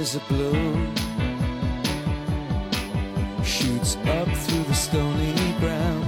[0.00, 0.94] is a bloom
[3.44, 6.06] shoots up through the stony ground.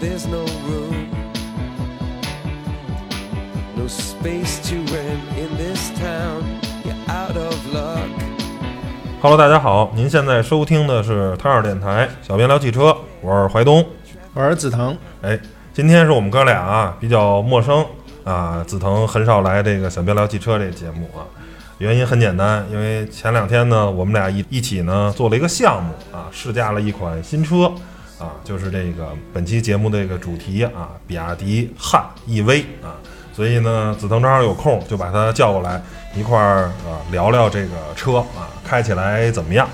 [0.00, 1.08] There's no room,
[3.74, 6.44] no space to rent in this town.
[6.84, 8.08] You're out of luck.
[9.20, 13.84] Hello，大家好，您现在收听的是汤二电台小编聊汽车，我是怀东。
[14.34, 15.36] 我是紫藤，哎，
[15.72, 17.84] 今天是我们哥俩啊比较陌生
[18.22, 21.26] 啊，紫藤很少来这个小编聊汽车这个节目啊。
[21.78, 27.64] 原因很简单，因为前两天呢，我们俩一一起呢做了一个项目啊，试驾了一款新车
[28.16, 32.94] 啊，就是这个本期节目的这个主题啊，比亚迪汉 EV 啊。
[33.34, 35.82] 所以呢，紫藤正好有空，就把他叫过来
[36.14, 39.68] 一块儿啊聊聊这个车啊，开起来怎么样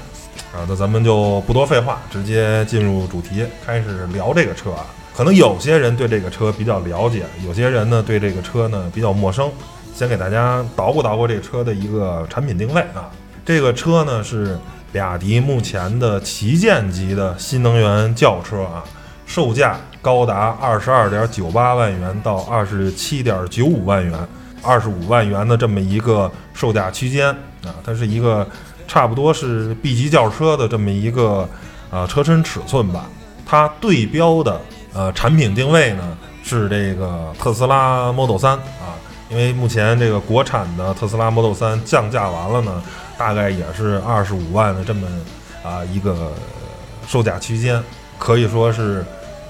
[0.54, 0.64] 啊？
[0.66, 4.86] 那咱们就不多废话，直接进入主题，开始聊这个车啊。
[5.14, 9.52] 可能有些人对这个车比较了解，有些人呢对这个车呢比较陌生。
[9.94, 13.10] 先给大家捣鼓捣鼓这车的一个产品定位啊。
[13.44, 14.58] 这个车呢是
[14.92, 18.84] 比亚迪目前的旗舰级的新能源轿车啊，
[19.26, 24.18] 售价高达二十二点九八万元到二十七点九五万元，
[24.62, 27.28] 二十五万元的这么一个售价区间
[27.64, 27.74] 啊。
[27.84, 28.46] 它是一个
[28.86, 31.48] 差不多是 B 级轿车的这么一个
[31.90, 33.06] 呃车身尺寸吧。
[33.44, 34.60] 它对标的
[34.92, 38.94] 呃产品定位呢是这个特斯拉 Model 3啊。
[39.30, 42.82] 因为目前这个国产的特斯拉 Model 3降价完了呢，
[43.16, 45.06] 大概也是二十五万的这么
[45.62, 46.32] 啊一个
[47.06, 47.80] 售价区间，
[48.18, 49.04] 可以说是，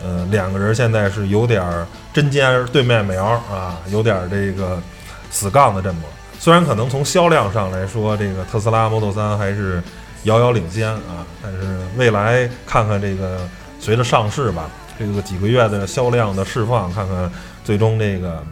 [0.05, 1.65] 呃，两个人现在是有点
[2.13, 4.79] 针尖对麦苗啊，有点这个
[5.31, 6.01] 死杠的这么。
[6.39, 9.83] 虽然可能从销量上来说，这个特斯拉 Model 3还是
[10.25, 11.59] 遥遥领先啊，但是
[11.97, 17.33] 未来看看这个随着上市吧，这个几个月的销量的释放，看看
[17.65, 18.45] 最终这个。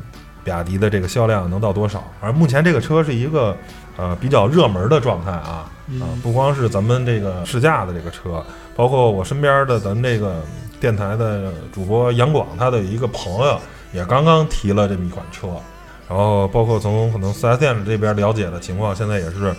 [0.48, 2.02] 比亚迪的这个销量能到多少？
[2.22, 3.54] 而目前这个车是一个
[3.98, 5.70] 呃比较热门的状态啊
[6.00, 8.42] 啊，不光是咱们这个试驾的这个车，
[8.74, 10.42] 包括我身边的咱们这个
[10.80, 13.60] 电台的主播杨广，他的一个朋友
[13.92, 15.48] 也刚刚提了这么一款车，
[16.08, 19.54] 然后包括从可能四 S 店这边了解的情况，现在也是。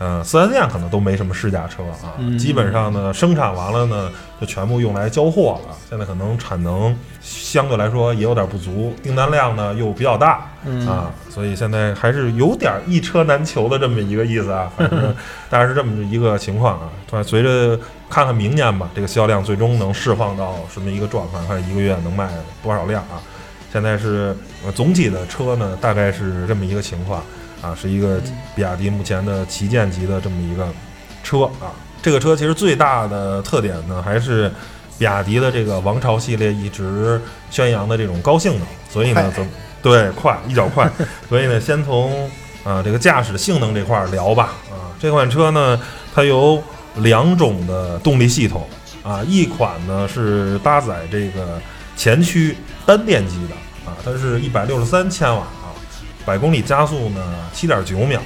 [0.00, 4.10] 嗯，四 S 店可能都没什么试驾车啊，基本上呢生产完了呢
[4.40, 5.76] 就全部用来交货了。
[5.88, 10.48] 现在可能产能相对来说也有点不足，订单量呢又比较大
[10.88, 14.70] 啊，所以现在还是有点一车难求的这么一个意思啊。
[14.76, 15.14] 反正
[15.48, 17.22] 大概是这么一个情况啊。
[17.22, 17.78] 随着
[18.10, 22.28] 看看明年吧，这个销量最终能释放到什么一个状况，看一个月能卖
[22.64, 23.22] 多少辆啊。
[23.72, 24.36] 现在是
[24.74, 27.22] 总体的车呢，大概是这么一个情况。
[27.64, 28.20] 啊，是一个
[28.54, 30.68] 比亚迪目前的旗舰级的这么一个
[31.22, 31.72] 车啊。
[32.02, 34.52] 这个车其实最大的特点呢，还是
[34.98, 37.18] 比亚迪的这个王朝系列一直
[37.50, 38.68] 宣扬的这种高性能。
[38.90, 39.48] 所以呢，怎
[39.80, 40.90] 对快一脚快。
[41.26, 42.30] 所以呢，先从
[42.64, 44.52] 啊这个驾驶性能这块聊吧。
[44.70, 45.80] 啊，这款车呢，
[46.14, 46.62] 它有
[46.96, 48.68] 两种的动力系统
[49.02, 51.58] 啊，一款呢是搭载这个
[51.96, 52.54] 前驱
[52.84, 55.46] 单电机的啊，它是一百六十三千瓦。
[56.24, 57.20] 百公里加速呢，
[57.52, 58.18] 七点九秒，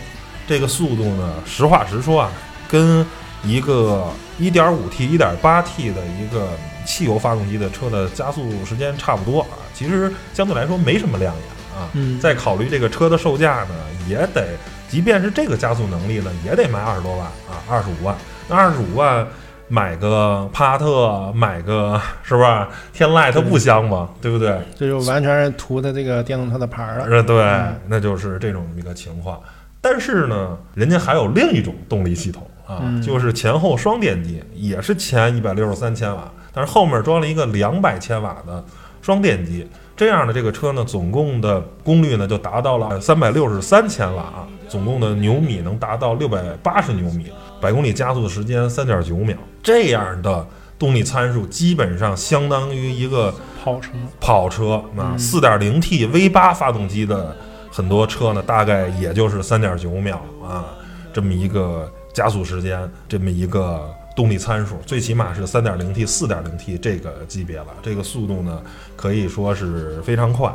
[0.46, 2.30] 这个速度呢，实话实说啊，
[2.68, 3.04] 跟
[3.42, 4.06] 一个
[4.38, 6.48] 一点五 T、一点八 T 的一个
[6.86, 9.58] 汽油发动机的车的加速时间差不多啊。
[9.74, 11.44] 其实相对来说没什么亮眼
[11.78, 11.88] 啊。
[11.92, 12.20] 嗯。
[12.20, 13.74] 再考虑这个车的售价呢，
[14.08, 14.56] 也得，
[14.88, 18.16] 即便是这个加速能力呢，也得卖二十多万啊，二十五万。
[18.48, 19.26] 那二十五万。
[19.68, 24.08] 买个帕萨特，买个 是不是天籁，它不香吗？
[24.20, 24.58] 对不对？
[24.74, 27.22] 这就完全是图它这个电动车的牌儿了。
[27.22, 29.38] 对，那就是这种一个情况。
[29.80, 38.64] 但是呢，人家还有另一种动力系统啊，就是前后双电机，也是前一百六十三千瓦，但是后面装了一个两百千瓦的
[39.00, 39.66] 双电机。
[39.96, 47.26] 这样的这个车呢，总共的功率呢就达到了三百六十三千瓦啊，总共的牛米能达到六百八十牛米。
[47.60, 50.46] 百公里加速的时间三点九秒，这样的
[50.78, 53.90] 动力参数基本上相当于一个跑车。
[54.20, 57.36] 跑车啊，四点零 T V 八发动机的
[57.70, 60.66] 很多车呢，大概也就是三点九秒啊，
[61.12, 67.66] 这么一个加速时间，这么一个动力参数，最起码是三点零 T、四点零 T 这个级别了。
[67.82, 68.62] 这个速度呢，
[68.96, 70.52] 可以说是非常快。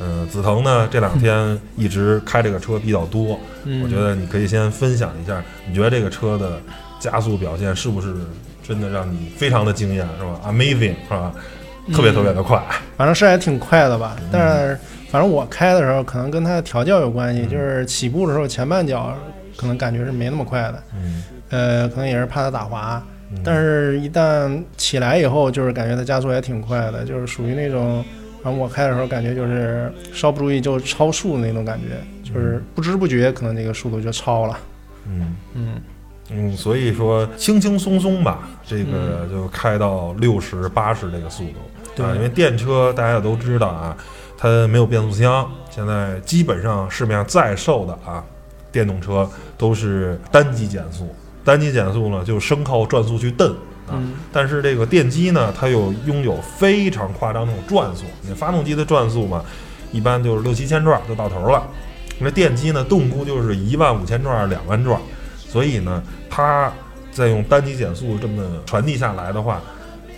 [0.00, 3.38] 嗯，紫藤呢这两天一直开这个车比较多，
[3.82, 6.58] 我觉得你可以先分享一下，你觉得这个车的
[6.98, 8.12] 加速表现是不是
[8.66, 11.32] 真的让你非常的惊艳，是吧？Amazing，是吧？
[11.92, 12.60] 特别特别的快，
[12.96, 14.16] 反正是还挺快的吧。
[14.32, 14.78] 但是
[15.10, 19.14] 反正我开的时候可能跟它的调教有关系，就是起步的时候前半脚
[19.56, 23.00] 可能感觉是没那么快的，嗯，呃，可能也是怕它打滑，
[23.44, 28.04] 但是一旦起来以后，就是感觉它加速也挺快的，就是属于那种。
[28.44, 34.58] 反正我开的时候感觉就是稍不注意就超速的那种感觉，就是不知不觉可能那个速度就超了。
[35.08, 35.34] 嗯。
[35.54, 35.80] 嗯，
[36.28, 41.54] 嗯，所以说轻轻松松吧，这个就开到六十八十这个速度。
[41.96, 42.04] 对。
[42.04, 43.96] 啊，因为电车大家也都知道啊，
[44.36, 48.22] 它没有变速箱，现在基本上市面上在售的啊
[48.70, 49.26] 电动车
[49.56, 51.08] 都是单级减速，
[51.42, 59.44] 单级减速呢就生靠转速去蹬啊，嗯但是这个电机呢，它又拥有非常夸张那种转速，你发动机的转速嘛，
[59.92, 61.62] 一般就是六七千转就到头了。
[62.18, 65.00] 那电机呢，动估就是一万五千转、两万转，
[65.36, 66.72] 所以呢，它
[67.10, 69.60] 再用单击减速这么传递下来的话，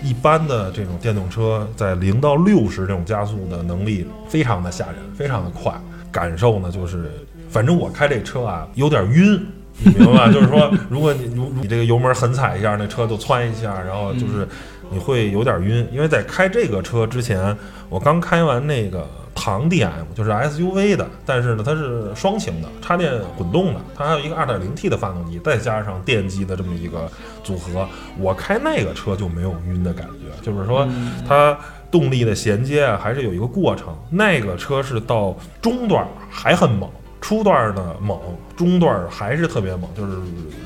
[0.02, 5.72] 一般的这种电动车在零到六十这种加速的能力非常的吓人，非常的快。
[6.12, 7.10] 感受呢，就是
[7.50, 9.46] 反正我开这车啊，有点晕。
[9.78, 10.32] 你明白吧？
[10.32, 14.46] 就是说，如果你如你这个油门狠踩一下，那车就窜一下，然后就是
[14.90, 15.86] 你会有点晕。
[15.92, 17.56] 因为在开这个车之前，
[17.88, 27.10] 我刚开完那个唐 DM，就是 SUV 的，但是呢，它是双擎的，插电混动的，它还有一个 2.0T 的发动机，再加上电机的这么一个
[27.44, 27.86] 组合，
[28.18, 30.88] 我开那个车就没有晕的感觉，就是说
[31.28, 31.56] 它
[31.90, 33.94] 动力的衔接啊，还是有一个过程。
[34.10, 36.90] 那个车是到中段还很猛。
[37.26, 38.16] 初段呢猛，
[38.56, 40.16] 中段还是特别猛，就是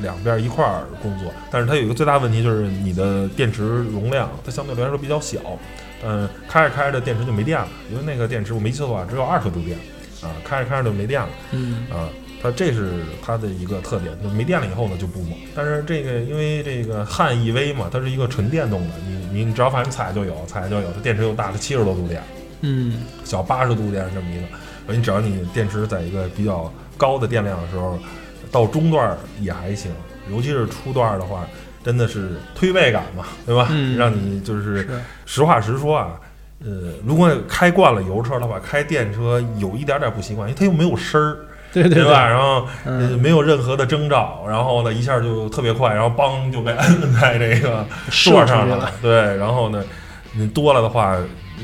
[0.03, 1.33] 两边一块儿工作。
[1.51, 5.39] 但是它有一个最大问题，就是你的电池容量它相对来说比较小，
[6.05, 9.79] 嗯，开着开着电池就没电了，因为那个电池我没记错的话只有二十度电，
[10.21, 12.11] 啊，开着开着就没电了，嗯啊，
[12.43, 15.33] 它这是它的一个特点，就没电了以后呢就不猛。
[15.57, 22.23] 但是这个因为这个汉 EV 嘛，它是一个纯电动的，你你只要反正踩就有，踩就有，它电池又大，它七十多度电，
[22.61, 24.47] 嗯小八十度电这么一个，
[24.89, 27.99] 你只要你电池在一个比较高的电量的时候，
[28.51, 29.93] 到中段也还行，
[30.31, 31.47] 尤其是初段的话，
[31.85, 33.69] 真的是推背感嘛，对吧？
[33.71, 34.89] 嗯让你就是是
[35.25, 36.21] 实话实说啊，
[36.65, 41.37] 呃，如果开惯了油车的话，开电车有一点点不习惯，因为它又没有声儿，
[41.73, 42.29] 对对吧？
[42.29, 42.67] 然后
[43.19, 49.83] 没有任何的征兆，然后呢一下就特别快，然后梆就被摁在这个射座上了，对，然后呢，
[50.33, 51.17] 你多了的话，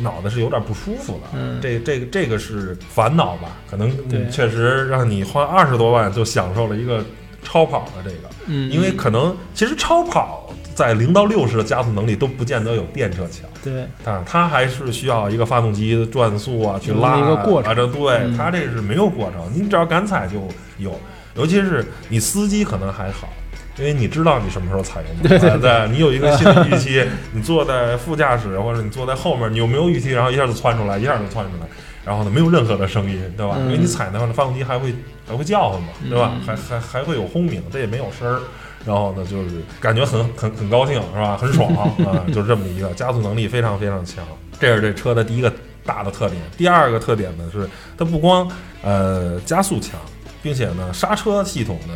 [0.03, 1.29] 脑子是有点不舒服的。
[1.35, 3.57] 嗯这这个这个是烦恼吧？
[3.71, 7.05] 可能对确实让你花二十多万就享受了一个
[7.43, 13.49] 超跑的这个，嗯，因为可能其实超跑在零到六十的加速能力都不见得有电车强。
[13.63, 20.37] 对啊，它还是需要一个发动机的转速啊，去拉一个过程啊，这对、嗯它这是没有过程，你只要敢踩就
[20.79, 20.99] 有，
[21.35, 23.29] 尤其是你司机可能还好。
[23.78, 31.67] 因为你知道你什么时候踩油门，对对对对，你有一个心理预期， 你坐在副驾驶或者你坐在后面，你有没有预期，然后一下就窜出来，一下就窜出来，
[32.05, 33.56] 然后呢没有任何的声音，对吧？
[33.58, 34.94] 嗯因为你踩的话，那发动机还会
[35.28, 36.32] 还会叫唤嘛，对吧？
[36.34, 38.40] 嗯还还还会有轰鸣，这也没有声儿，
[38.87, 41.37] 然后呢就是感觉很很很高兴，是吧？
[41.37, 41.69] 很爽
[42.06, 44.25] 啊，就是这么一个加速能力非常非常强，
[44.58, 45.52] 这是这车的第一个
[45.84, 46.40] 大的特点。
[46.56, 47.69] 第二个特点呢是
[47.99, 48.50] 它不光
[48.82, 50.00] 呃加速强，
[50.43, 51.94] 并且呢刹车系统呢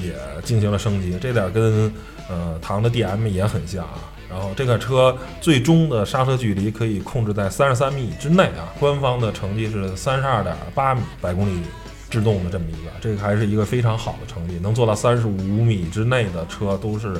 [0.00, 1.92] 也进行了升级，这点跟
[2.28, 4.10] 呃唐的 DM 也很像啊。
[4.30, 11.60] 然后这个车最终的刹车距离可以控制在三十三米之内啊，官方的成绩是三十二点八米百公里
[12.08, 17.12] 制动的这么一个，这个还是一个非常好的成绩，能做到三十五米之内的车都是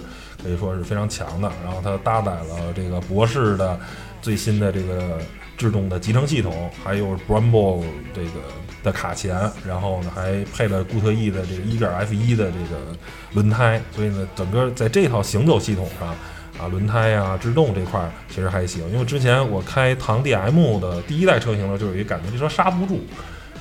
[0.43, 1.53] 可以说是非常强的。
[1.63, 3.79] 然后它搭载了这个博士的
[4.23, 5.19] 最新的这个
[5.59, 8.31] 制动的集成系统，还有 Brembo 这个
[8.83, 12.81] 的卡钳，然后呢还配了固特异的这个一点 F 一的这个
[13.35, 16.15] 轮胎，所以呢整个在这套行走系统上。
[16.61, 23.01] 啊，轮胎呀、制动这块儿其实还行，因为之前我开唐 DM 的第一代车型的时候，就有一个感觉，这车刹不住，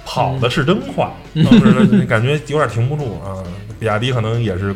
[0.05, 3.41] 跑的是真快，当时呢感觉有点停不住啊。
[3.79, 4.75] 比亚迪可能也是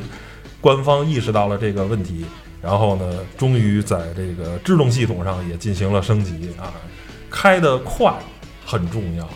[0.62, 2.25] 官方意识到了这个问题，
[2.62, 6.72] 然后呢，终于在这个制动系统上也进行了升级啊，
[7.30, 8.12] 开得快
[8.66, 9.30] 很重要，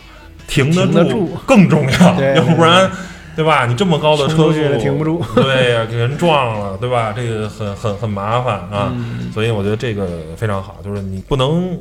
[0.49, 2.89] 停得住更重要，要不然。
[3.35, 3.65] 对吧？
[3.65, 7.13] 你这么高的车速停不住 对呀、给人撞了，对吧？
[7.15, 8.91] 这个很很很麻烦啊。
[8.93, 11.79] 嗯所以我觉得这个非常好，就是你不能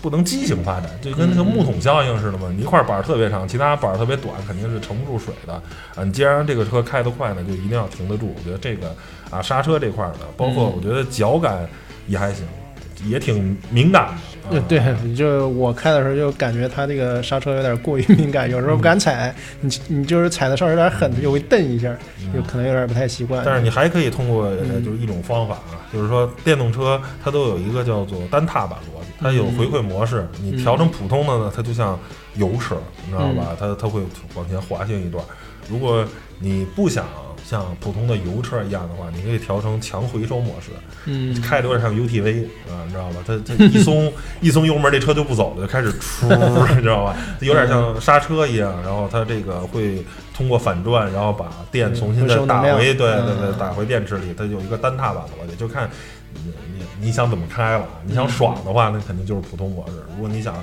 [0.00, 2.48] 不能畸形发展，就跟那个木桶效应似的嘛。
[2.54, 6.04] 你一块板儿特别长，其他板儿特别短，肯定是盛不住水的啊。
[6.04, 8.32] 你既然这个车开得快呢，就一定要停得住。
[8.38, 8.94] 我觉得这个
[9.30, 11.66] 啊，刹车这块儿的，包括嗯我觉得脚感
[12.06, 12.44] 也还行，
[13.06, 14.10] 也挺敏感
[14.68, 14.82] 对，
[15.14, 21.94] 就我开的时候就感觉它这个刹车有点过于敏感，有时候不敢踩，你你就是踩的稍微有点狠，就会蹬一下，
[22.34, 23.42] 就可能有点不太习惯。
[23.44, 24.50] 但是你还可以通过
[24.84, 31.96] 就是一种方法啊，就是说电动车它都有一个叫做单踏板逻辑，它有回馈模式，你调成普通的呢，它就像
[32.34, 32.76] 油车，
[33.06, 33.56] 你知道吧？
[33.58, 34.00] 它它会
[34.34, 35.24] 往前滑行一段。
[35.68, 36.04] 如果
[36.42, 37.06] 你不想
[37.44, 40.70] 像普通的油车一样的话，你可以调成强回收模式，
[41.04, 43.16] 嗯，开的有点像 UTV 啊，你知道吧？
[43.26, 46.26] 它它 一松一松油门，这车就不走了，就开始出，
[46.74, 47.16] 你知道吧？
[47.38, 50.04] 它 有点像刹车一样，然后它这个会
[50.34, 54.34] 通过反转，然后把电重新再打回，对对对，嗯打回电池里。
[54.36, 55.90] 它有一个单踏板的逻辑，就看
[56.34, 57.84] 你你你想怎么开了。
[58.04, 59.94] 你想爽的话，那肯定就是普通模式。
[60.14, 60.54] 如果你想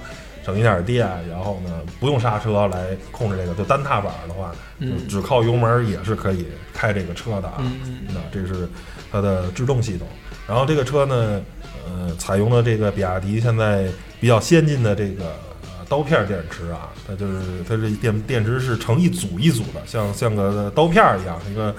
[0.47, 7.55] 省一点电，然后呢不用刹车来控制这个，就单踏板的话，就嗯只靠油门也是可以开这个车的啊。
[7.59, 8.67] 嗯那这是
[9.11, 10.07] 它的制动系统。
[10.47, 11.41] 然后这个车呢，
[11.85, 13.89] 呃，采用了这个比亚迪现在
[14.21, 15.25] 比较先进的这个
[15.63, 21.75] 呃刀片电池啊，它就是它这电电池是成一组一组的，像像个刀片儿一样，一个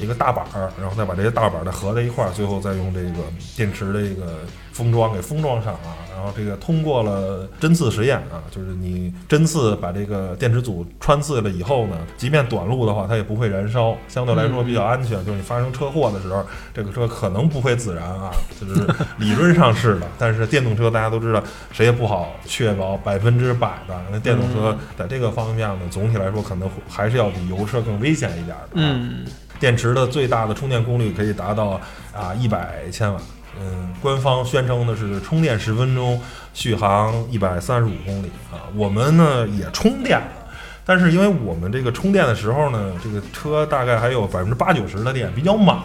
[0.00, 3.22] 一个大板儿，然后再把这些大板儿再合在一块儿，最后再用这个
[3.56, 4.40] 电池的一个
[4.78, 6.06] 封装给封装上啊。
[6.14, 15.24] 然后这个通过了针刺实验啊，就是你针刺把这个电池组穿刺了以后呢，即便短路的话，它也不会燃烧，相对来说比较安全。
[15.24, 16.44] 就是你发生车祸的时候，
[16.74, 18.84] 这个车可能不会自燃啊，就是
[19.18, 20.08] 理论上是的。
[20.18, 23.94] 但是电动车大家都知道，谁也不好确保百分之百的。
[24.10, 28.72] 那电动车在这个方面呢，总体来说可能还是要比油车更危险一点的。
[28.74, 29.24] 嗯
[29.60, 31.80] 电池的最大的充电功率可以达到
[32.12, 33.20] 啊一百千瓦。
[33.60, 36.20] 嗯，官方宣称的是充电十分钟，
[36.54, 38.62] 续航一百三十五公里啊。
[38.74, 40.28] 我们呢也充电了，
[40.84, 45.78] 但是因为我们这个充电的时候呢，这个车大概还有百分之八九十的电，比较满，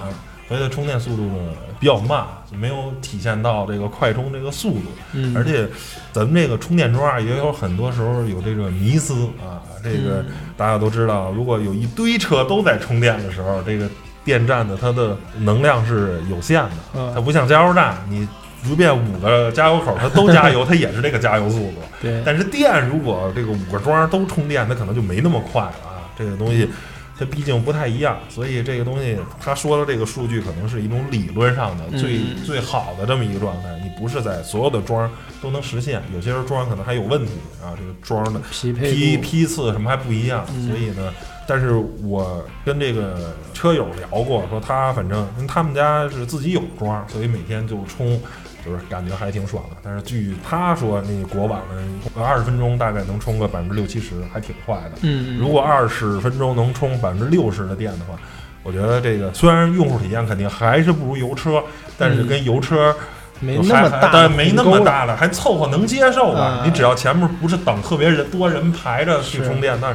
[0.47, 4.85] 所以它充电速度呢比较慢，就没有体现到这个快充这个速度。
[5.13, 5.67] 嗯，而且
[6.11, 9.61] 咱们这个充电桩啊，也有很多时候有这个迷思啊。
[9.83, 13.89] 这个嗯大家都知道，如果有一堆车都在充电的时候，这个
[14.23, 17.11] 电站的它的能量是有限的，嗯。
[17.13, 18.27] 它不像加油站，你
[18.63, 21.81] 随便五个加油口它都加油，它也是这个加油速度。
[22.01, 26.07] 对，但是电如果这个五个桩都充电，它可能就没那么快了啊。
[26.17, 26.69] 这个东西
[27.17, 32.43] 它毕竟不太一样，所以这个东西他说的这个数据可能是一种理论上的最、嗯。
[32.45, 35.09] 最好的这么一个状态，你不是在所有的桩
[35.41, 40.67] 都能实现，有些时候桩可能还有问题啊，这个桩的匹配批批次什么还不一样，嗯。
[40.67, 41.13] 所以呢，
[41.47, 41.73] 但是
[42.03, 48.21] 我跟这个车友聊过，说他反正他们家是自己有桩，所以每天就充，
[48.65, 49.77] 就是感觉还挺爽的。
[49.83, 54.91] 但是据他说，那个国网的，二十分钟大概能充个百分之六七十，还挺快的。
[55.01, 58.17] 嗯，如果二十分钟能充百分之六十的电的话，
[58.63, 61.61] 我觉得这个虽然用户体验肯定还是不如油车，
[61.97, 62.95] 但是跟油车
[63.41, 66.39] 没那么大，但没那么，大了，还凑合能接受吧。
[66.39, 69.93] 啊你只要前面不是等特别人多人排着去充电，那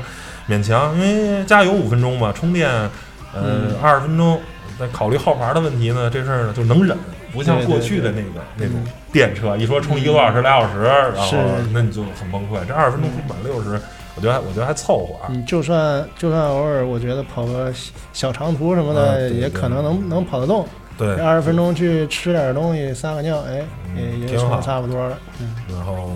[0.49, 2.91] 勉强，因为加油五分钟嘛，充电呃
[3.35, 4.41] 嗯二十分钟。
[4.79, 6.97] 再考虑号牌的问题呢，这事儿呢就能忍，
[7.33, 11.37] 不像过去的那对个那种嗯电车，一说充一个多小时、俩小时，然后
[11.73, 12.65] 那你就很崩溃。
[12.65, 13.71] 这二十分钟充满六十，
[14.15, 15.27] 我觉得还我觉得还凑合啊。
[15.33, 20.65] 你就算就算偶尔，我觉得跑个小小长途什么的，也可能能能跑得动。
[20.97, 23.65] 对，二十分钟去吃点东西，撒个尿，哎，
[23.97, 25.19] 嗯也也挺好差不多了。
[25.41, 26.13] 嗯，然后，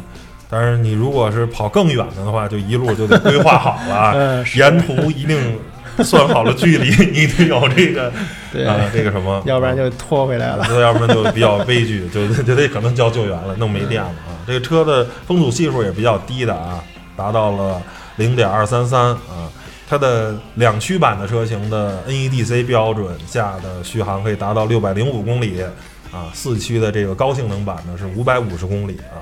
[0.53, 5.59] 但是你如果是跑更远的的话，就一路就得规划好了， 嗯，沿途一定
[6.05, 8.13] 算好了距离， 你得有这个
[8.53, 10.65] 对，啊、这个什么，要不然就拖回来了。
[10.65, 14.37] 啊 要不然就比较悲剧，就就得可能叫救援了，弄没电了啊。
[14.47, 16.85] 这个车的风阻系数也比较低的啊，
[17.17, 17.81] 达到了
[18.17, 19.49] 零点二三三啊。
[19.89, 25.63] 它的两驱版的车型的 NEDC 标准下的续航可以达到六百零五公里
[26.11, 29.21] 啊，四驱的这个高性能版呢是五百五十公里啊，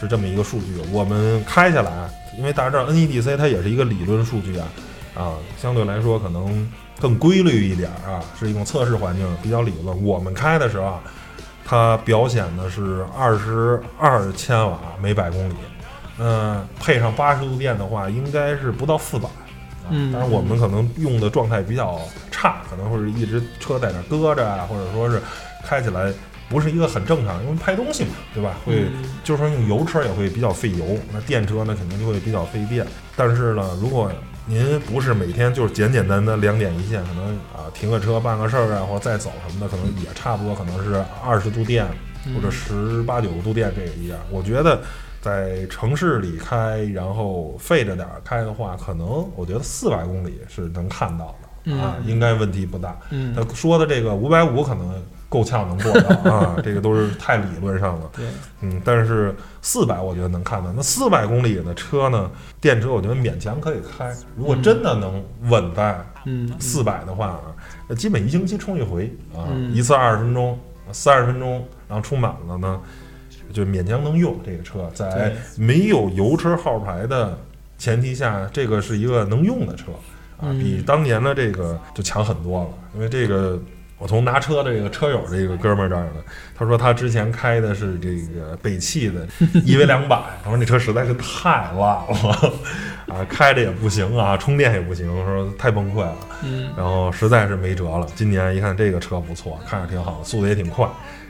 [0.00, 0.78] 是这么一个数据。
[0.92, 4.68] 我们开下来啊，因为大家知道 NEDC 它也是一个理论数据啊，
[5.16, 10.04] 啊，相对来说可能更规律一点儿啊，是一种测试环境比较理论。
[10.04, 11.00] 我们开的时候啊，
[11.64, 15.54] 它表显的是二十二千瓦每百公里，
[16.18, 19.28] 嗯、配上八十度电的话，应该是不到四百。
[19.28, 19.32] 啊
[19.90, 21.98] 嗯当然我们可能用的状态比较
[22.30, 25.18] 差，可能会是一直车在那搁着啊，或者说是
[25.64, 26.12] 开起来
[26.48, 28.56] 不是一个很正常，因为拍东西嘛，对吧？
[28.64, 28.86] 会
[29.22, 32.86] 就是说用油车也会比较费油，那电车呢肯定就会比较费电。
[33.16, 34.10] 但是呢，如果
[34.46, 41.86] 您不是每天就是简简单单两点一线，可能啊停个车办个事儿啊，或者再走什么的，可能也差不多，可能是二十度电
[42.34, 44.18] 或者十八九度电这个一样。
[44.30, 44.80] 我觉得
[45.20, 52.96] 在城市里开，然后费着点儿开的话，可能我觉得四百公里是能看到的啊，嗯应该问题不大。
[53.10, 54.94] 嗯他，说的这个五百五可能
[55.28, 58.10] 够呛能做到啊， 这个都是太理论上了。
[58.16, 58.24] 对，
[58.62, 60.72] 嗯，但是四百我觉得能看到。
[60.72, 62.30] 那四百公里的车呢，
[62.60, 64.14] 电车我觉得勉强可以开。
[64.36, 67.42] 如果真的能稳在嗯，四百的话啊，
[67.88, 70.58] 那基本一星期充一回啊，嗯一次二十分钟，
[70.92, 72.80] 三十分钟，然后充满了呢，
[73.52, 74.90] 就勉强能用这个车。
[74.94, 77.38] 在没有油车号牌的
[77.76, 79.92] 前提下，这个是一个能用的车。
[80.38, 82.68] 啊，嗯比当年的这个就强很多了。
[82.94, 83.58] 因为这个，
[83.98, 86.22] 我从拿车的这个车友这个哥们儿这儿呢，
[86.56, 89.26] 他说他之前开的是这个北汽的
[89.66, 92.52] EV 两百，他说那车实在是太烂了，
[93.12, 96.16] 啊，开着也不行啊，充电也不行，说太崩溃了。
[96.44, 98.06] 嗯然后实在是没辙了。
[98.14, 100.88] 今年一看这个车不错，看着挺好，速度也挺快，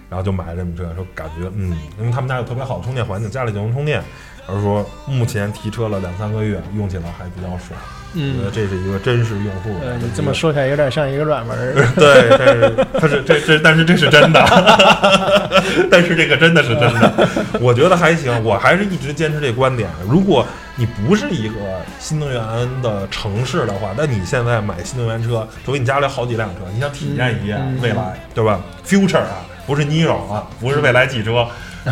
[0.09, 4.03] 然后就买了这么车，说感觉嗯，因为他们家有特别好的充电环境，家里就能充电。
[4.51, 7.79] 而说目前提车了两三个月，用起来还比较爽，
[8.15, 9.71] 我觉得嗯，这是一个真实用户。
[9.85, 11.75] 呃，你这么，说起来有点像一个软文儿。
[11.95, 14.43] 对，但是它是这这，但是这是真的，
[15.91, 17.29] 但是这个真的是真的，
[17.61, 18.43] 我觉得还行。
[18.43, 20.47] 我还是一直坚持这观点，如果
[20.77, 21.57] 你不是一个
[21.99, 22.43] 新能源
[22.81, 31.47] 的城市的话，那你现在买新能源车，除非你家里好几辆车，你想体验一验嗯嗯未来，对吧？Future 啊，不是 Niro 啊，不是未来汽车，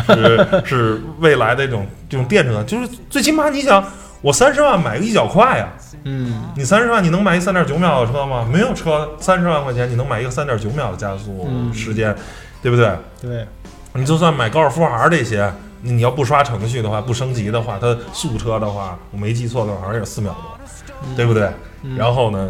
[0.07, 3.85] 是是未来的这种这种电车，就是最起码你想，
[4.21, 5.69] 我三十万买个一脚快呀、
[6.03, 8.47] 嗯你三十万你能买一三点九秒的车吗？
[8.51, 12.15] 没有车，三十万块钱你能买一个三点九秒的加速嗯时间，
[12.63, 12.91] 对不对？
[13.21, 13.45] 对，
[13.93, 21.47] 你就算买高尔夫 R 这些，你你要不刷程序的话，不升级的话，它速车的话，我没记错的话，好像也是四秒多，对不对？
[21.83, 22.49] 嗯然后呢，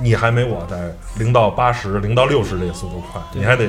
[0.00, 3.66] 你还没我在零到八十、零到六十这个速度快，你还得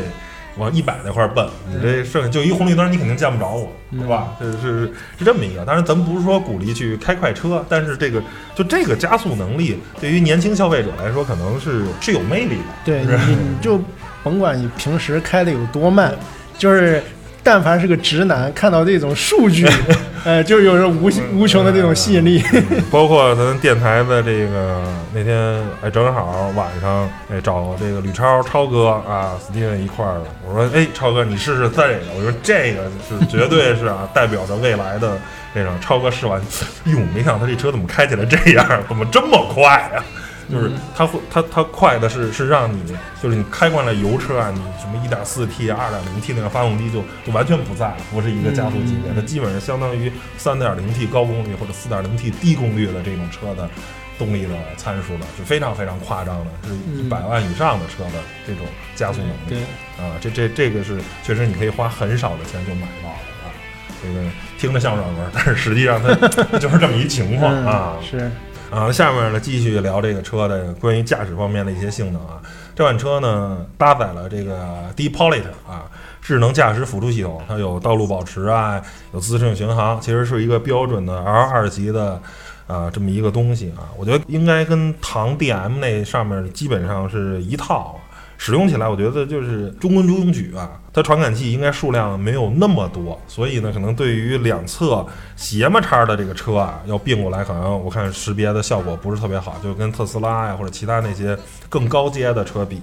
[0.57, 4.35] 往一百那块儿奔，你这剩下就一红绿灯，你肯定见不着我，嗯对吧？
[4.39, 5.63] 这是是这么一个。
[5.65, 8.21] 当然，咱们不是说鼓励去开快车，但是这个
[8.55, 12.63] 就这个加速能力，对于年轻消费者来说，可能是是有魅力的。
[12.83, 13.79] 对你你就
[14.23, 16.13] 甭管你平时开的有多慢，
[16.57, 17.01] 就是
[17.47, 19.65] 但凡是个直男，看到这种数据，
[20.25, 22.43] 呃，就有着无无穷的这种吸引力。
[22.91, 30.25] 包括咱电台的这个那天，哎，正好晚上，哎，找这个吕超超哥啊，Steven 一块儿的。
[30.45, 31.99] 我说，哎，超哥，你试试这个。
[32.17, 35.17] 我说这个是绝对是啊，代表着未来的
[35.55, 35.71] 这种。
[35.79, 36.41] 超哥试完，
[36.83, 40.03] 哟，没想到他这车怎么开起来这样，怎么这么快啊？
[40.49, 42.81] 就是它会，它它快的是是让你，
[43.21, 53.69] 就是你开惯了油车啊，你什么一点四 T、二点零 T 那个发动机就就完全不在了，不是一个加速级别，它基本上相当于三点零 T 高功率或者四点零 T 低功率的这种车的
[54.17, 59.63] 动力的参数了，是非常非常夸张的，是一百万以上的车的这种加速能力。
[59.97, 63.53] 啊，这这这个是确实你可以花很少的钱就买到的啊。
[64.01, 64.23] 这个
[64.59, 66.13] 听着像软文，但是实际上它
[66.59, 67.93] 就是这么一情况嗯啊。
[68.01, 68.31] 是，
[68.69, 72.41] 啊，下面呢继续聊这个车的关于驾驶方面的一些性能啊。
[72.75, 75.89] 这款车呢搭载了这个 D-Pilot 啊
[76.21, 78.81] 智能驾驶辅助系统，它有道路保持啊，
[79.13, 82.21] 有自适应巡航，其实是一个标准的 L 二级的
[82.67, 83.89] 啊这么一个东西啊。
[83.97, 87.99] 我觉得应该跟唐 DM 那上面基本上是一套。
[88.37, 90.79] 使用起来，我觉得就是中规中矩啊。
[90.93, 101.37] 它传感器应该数量没有那么多，所以呢，可能对于两侧斜嘛叉的这个车啊，要并过来，可能我看识别的效果不是特别好，就跟特斯拉呀或者其他那些
[101.69, 102.81] 更高阶的车比，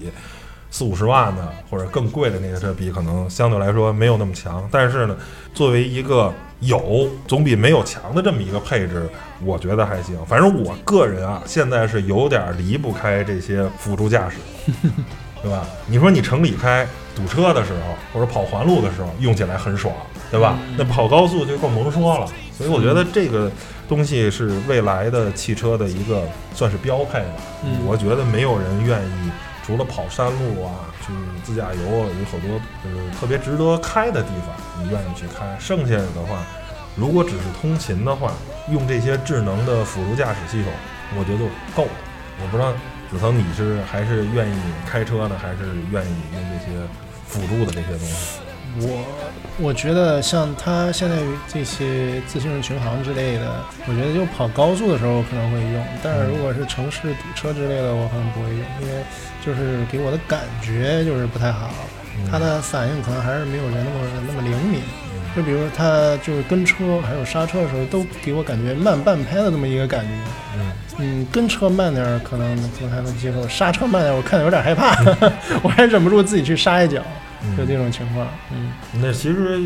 [0.70, 4.68] 四五十万的或者更贵的那些车比，可能相对来说没有那么强。
[4.70, 5.16] 但是呢，
[5.52, 9.08] 作为一个有总比没有强的这么一个配置，
[9.42, 10.16] 我觉得还行。
[10.26, 14.36] 反正我个人啊，现在是有点离不开这些辅助驾驶。
[15.44, 15.64] 对吧？
[15.86, 19.94] 你说你城里开堵车的时候，或者跑环路的时候，用起来很爽，
[20.30, 20.58] 对吧？
[20.76, 22.26] 那跑高速就更甭说了。
[22.56, 23.50] 所以我觉得这个
[23.88, 26.22] 东西是未来的汽车的一个
[26.54, 27.42] 算是标配吧。
[27.64, 29.30] 嗯我觉得没有人愿意
[29.66, 35.44] 除了跑山路啊、去自驾游啊，有好多就是特别值得开的地方，你愿意去开。
[35.60, 36.42] 剩下的话，
[36.96, 38.32] 如果只是通勤的话，
[38.70, 40.72] 用这些智能的辅助驾驶系统，
[41.18, 41.44] 我觉得就
[41.76, 41.90] 够了。
[42.42, 42.72] 我不知道
[43.14, 46.76] 子腾你是还是愿意开车呢，还是愿意用这些
[47.26, 48.40] 辅助的这些东西？
[48.76, 49.04] 我
[49.62, 59.04] 我觉得像它现在这些自适应巡航之类的，我觉得就跑高速的时候可能会用，但是如果是城市堵车之类的，我可能不会用，因为
[59.46, 61.70] 就是给我的感觉就是不太好，
[62.30, 64.80] 它的反应可能还是没有人那么那么灵敏。
[65.36, 70.10] 就比如说它就是跟车还有刹车的时候，都给我感觉慢半拍的这么一个感觉。
[70.56, 74.94] 嗯嗯，跟车慢点儿可能可能还能接受，刹车慢点儿我看着有点害怕，
[75.60, 77.02] 我还忍不住自己去刹一脚，
[77.56, 78.28] 就这种情况。
[78.52, 78.70] 嗯
[79.02, 79.60] 那其实，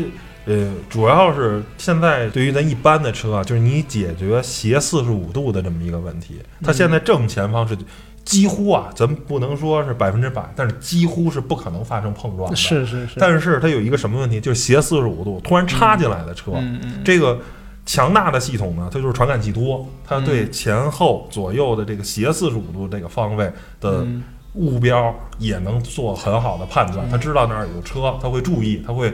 [0.45, 6.41] 呃，主要是现在对于咱一般的车啊，就是你解决斜四十五度的这么一个问题。
[6.63, 7.77] 它现在正前方是
[8.25, 17.39] 几乎啊，咱不能说是百分之百，但是几乎是不可能发生碰撞的。，是是是，但是它有一个什么问题，就是斜四十五度突然插进来的车，嗯嗯这个。
[17.85, 23.51] 强大的系统呢，它就是传感器多，它对嗯前后左右的这个斜四十五度这个方位
[23.81, 29.11] 的嗯目标也能做很好的判断，它知道那儿有车，它会注意，它会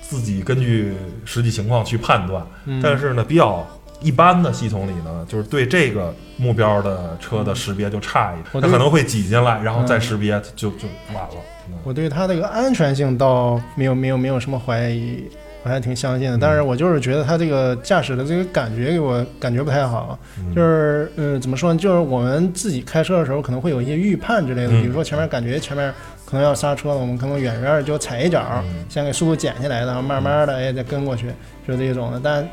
[0.00, 2.46] 自己根据实际情况去判断。
[2.66, 3.66] 嗯但是呢，比较
[4.00, 11.34] 一般的系统里呢，就是对这个目标的车的识别就差一点，它可能会挤进来，然后再嗯识别就就晚了。
[11.68, 15.24] 嗯我对它这个安全性倒没有没有没有什么怀疑，
[15.62, 16.36] 我还挺相信的。
[16.36, 21.78] 但是我就是觉得它这个驾驶的这个感觉给我感觉不太好，嗯就是嗯怎么说呢？
[21.78, 25.90] 就是我们自己开车的时候可能会有一些预判之类的，嗯比如说前面感觉前面
[26.26, 31.28] 可能要刹车了，我们可能远远就踩一脚，嗯先给速度减下来，然后慢慢的哎再跟过去，
[31.66, 32.20] 就是这种的。
[32.22, 32.46] 但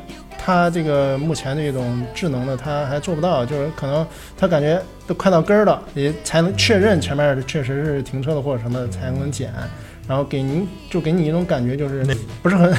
[0.44, 4.04] 它这个目前这种智能的，它还做不到，就是可能
[4.36, 9.52] 它感觉都快到根儿了，也才能确认前面的确实是停车的或者什么才能减，
[10.08, 12.04] 然后给您就给你一种感觉就是
[12.42, 12.74] 不是很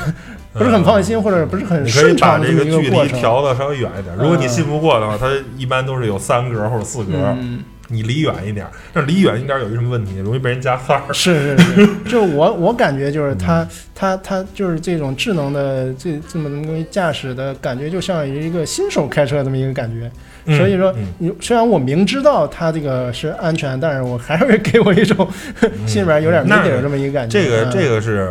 [0.51, 2.89] 不是很放心，或者不是很你可以顺把畅的这个距。
[2.89, 4.13] 离调的稍微远一点。
[4.17, 8.65] 如果你信不过的话，它一般都是有三格或者四格，嗯，你离远一点。
[8.91, 10.17] 但是离远一点有一什么问题？
[10.17, 11.13] 容易被人加塞儿。
[11.13, 20.11] 是是是， 就我我感觉就是嗯它它它就是这种智能的这这么东西驾驶的感觉，就像一个新手开车这么一个感觉。
[20.45, 25.25] 嗯所以说嗯你虽然我明知道它这个是安全，但是我还是会给我一种
[25.85, 27.41] 心里边有点没底儿这么一个感觉。
[27.41, 28.29] 这个嗯这个是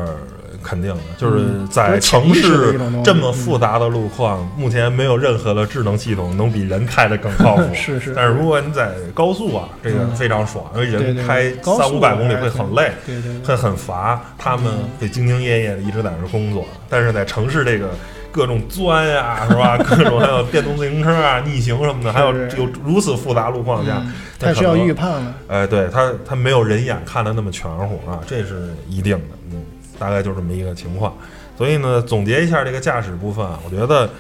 [0.63, 7.63] 肯定的，就是嗯在城市这么复杂的路况，目前没有任何的智能系统能比人开的更靠谱。
[7.75, 16.67] 是是，但是如果你在高速啊，这个嗯非常爽，因为人开三五百公里会很累，对对对会很乏，他们会兢兢业业的一直在那儿工作。
[16.89, 17.89] 但是在城市这个
[18.31, 19.77] 各种钻呀、是吧？
[19.89, 25.35] 各种还有电动自行车啊、逆行什么的，还有有如此复杂路况下，嗯太需要预判了。
[25.47, 29.63] 哎，对他，他没有人眼看的那么全乎啊，这是一定的，嗯，
[30.03, 31.15] 大概就这么一个情况。
[31.57, 34.11] 所以呢，总结一下这个驾驶部分啊，我觉得，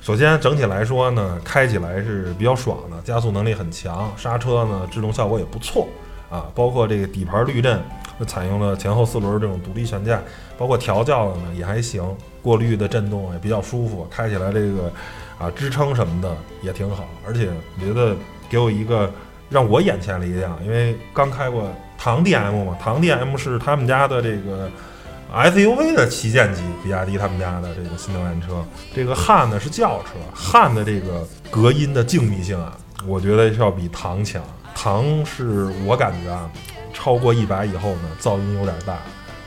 [0.00, 5.88] 首先整体来说呢，开起来是比较爽的，加速能力很强，刹车呢制动效果也不错
[6.30, 7.80] 啊，包括这个底盘滤震，
[8.24, 10.22] 采用了前后四轮这种独立悬架，
[10.56, 12.04] 包括调教的呢也还行，
[12.40, 14.92] 过滤的震动也比较舒服，开起来这个
[15.38, 17.48] 啊支撑什么的也挺好，而且
[17.80, 18.14] 我觉得
[18.48, 19.10] 给我一个。
[19.50, 24.70] 让我眼前了一亮，因为刚开过唐 DM 嘛，唐 DM 是他们家的这个
[25.32, 28.62] SUV 的旗舰级，比亚迪他们家的这个新能源车。
[28.94, 34.42] 这个汉呢是轿车，汉的这个隔音的静谧性啊，我觉得是要比唐强。
[34.74, 36.50] 唐是我感觉啊，
[36.92, 38.98] 超过一百以后呢，噪音有点大。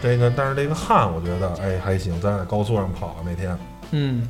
[0.02, 3.58] 这个但是这个汉我觉得哎还行，咱在高速上跑那天
[3.92, 4.28] 嗯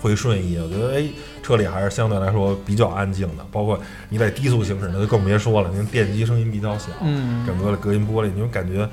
[0.00, 1.04] 回顺义，我觉得哎，
[1.42, 3.44] 车里还是相对来说比较安静的。
[3.50, 8.88] 包括你在低速行驶，那就更别说了，因为电机声音比较小，嗯整个的隔音玻璃，你就感觉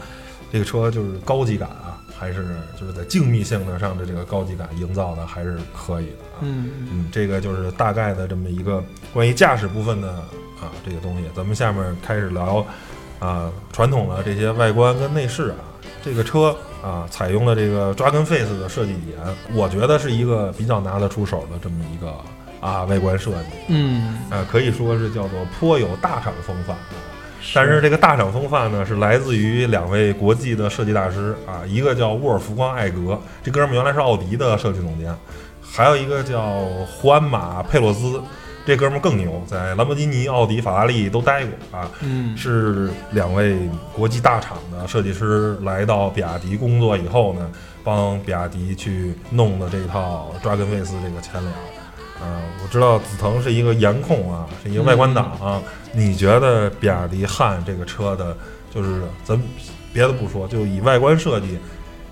[0.51, 1.92] 这个车就是高级感啊，
[2.23, 6.39] 还是就是在静谧性的上的这个高级感营造的还是可以的啊。
[6.39, 8.81] 嗯嗯，这个就是大概的这么一个
[9.13, 10.09] 关于驾驶部分的
[10.61, 11.25] 啊这个东西。
[11.35, 12.65] 咱们下面开始聊
[13.19, 15.55] 啊传统的这些外观跟内饰啊。
[16.01, 19.19] 这个车啊采用了这个 Dragon Face 的设计语言，
[19.53, 22.13] 我觉得是一个比较拿得出手的这么一个
[22.61, 23.49] 啊外观设计。
[23.67, 26.77] 嗯，啊，可以说是叫做颇有大厂风范。
[27.53, 35.13] 但是这个大厂风范呢，是来自于两位国际的设计大师啊，一个叫沃尔夫光·艾格，这哥们儿原来是奥迪的设计总监，
[35.61, 38.21] 还有一个叫胡安马·佩洛兹，
[38.65, 41.89] 这哥们儿更牛，在兰博基尼、奥迪、法拉利都待过啊。
[42.01, 43.57] 嗯是两位
[43.93, 47.49] 国际大厂的设计师来到比亚迪工作以后呢，
[47.83, 51.53] 帮比亚迪去弄的这套 Dragon 这个前脸。
[52.19, 55.61] 啊、我知道紫藤是一个颜控啊，是一个外观党啊。
[55.91, 58.35] 你觉得比亚迪汉这个车的，
[58.73, 59.39] 就是咱
[59.91, 61.57] 别的不说，就以外观设计，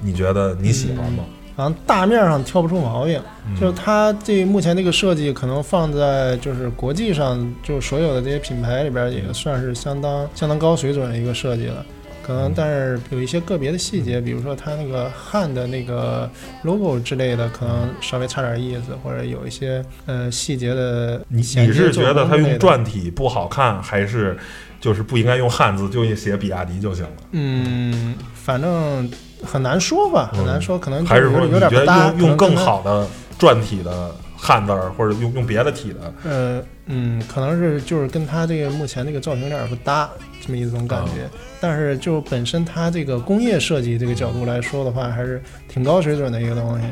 [0.02, 1.24] 你觉得你喜欢吗？
[1.56, 3.22] 好像大面上挑不出毛病。
[3.48, 11.86] 嗯就是它这目前这个设计，可能放在就是国际上，就所有的这些品牌里边，也算是相当相当高水准的一个设计了。
[12.32, 16.30] 可能嗯但是有一些个别的细节，比如说它那个汉的那个
[16.64, 22.52] logo 之类的，可能稍微差点意思，或者有一些呃细节的你你是觉得它用？
[22.58, 24.38] 篆体不好看，还是
[24.80, 27.12] 就是不应该用汉字，就写比亚迪就行了？
[27.32, 29.10] 嗯，反正
[29.44, 33.08] 很难说吧，很难说，可能还是说有你觉得有点不搭，用用更好的
[33.40, 36.14] 篆体的汉字儿，或者用用别的体的？
[36.24, 36.64] 呃，
[36.94, 40.10] 嗯，可能是就是跟它这个目前这个造型有点不搭，
[40.46, 41.30] 这么一种感觉。
[41.62, 46.86] 但是就本身它这个工业设计这个角度来说的话，还是挺高水准的一个东西。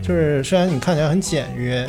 [0.00, 1.84] 就是虽然你看起来很简约，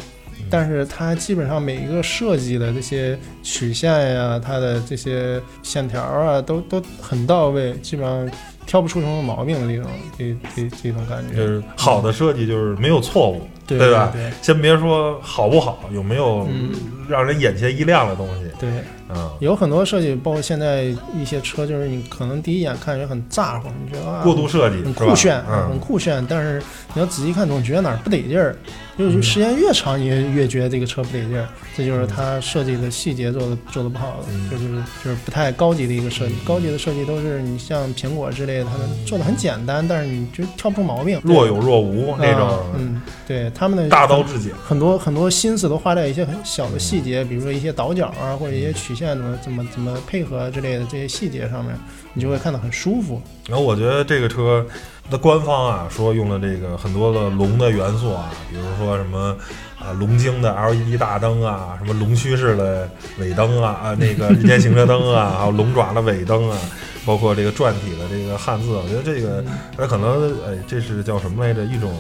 [0.50, 8.30] 但是它基本上每一个设计的这些曲线呀、它的这些线条啊，都都很到位，基本上
[8.66, 11.36] 挑不出什么毛病的这种这这这种感觉。
[11.36, 16.72] 就是好的设计就是没有错误，对对吧对先别说好不好，有没有嗯
[17.08, 18.70] 让人眼前一亮的东西，对。
[19.08, 25.40] 嗯，有很多设计，包括现在一些车，就是你可能第一眼看着很咋呼，你觉得啊，过度设计很酷炫，
[25.70, 26.60] 很酷炫，但是
[26.96, 28.56] 你要仔细看，总觉得哪儿不得劲儿。
[28.98, 31.46] 就是时间越长，你越觉得这个车不得劲儿。
[31.76, 34.64] 这就是它设计的细节做的做的不好就是
[35.04, 36.36] 就是不太高级的一个设计。
[36.46, 41.20] 高级的设计都是你像苹果之类的，他们做的很简单，但是你就挑不出毛病。
[41.24, 44.52] 若有若无那种嗯，对他们的大刀至简。
[44.66, 51.76] 很多很多心思都花在一些很小的细节，比如说一些倒角啊，或者一些曲线怎么怎么怎么配合之类的这些细节上面，
[52.14, 53.22] 你就会看得很舒服。
[53.48, 54.66] 然后我觉得这个车
[55.10, 59.36] 的官方啊说用了这个很多的龙的元素啊，比如说什么
[59.80, 66.58] 啊龙晶的 LED 大灯啊，什么龙须式的尾灯啊，啊那个日间行车灯啊，还有龙爪的尾灯啊，
[67.06, 69.44] 包括这个篆体的这个汉字，我觉得这个
[69.78, 71.92] 它可能哎这是叫什么来着一种。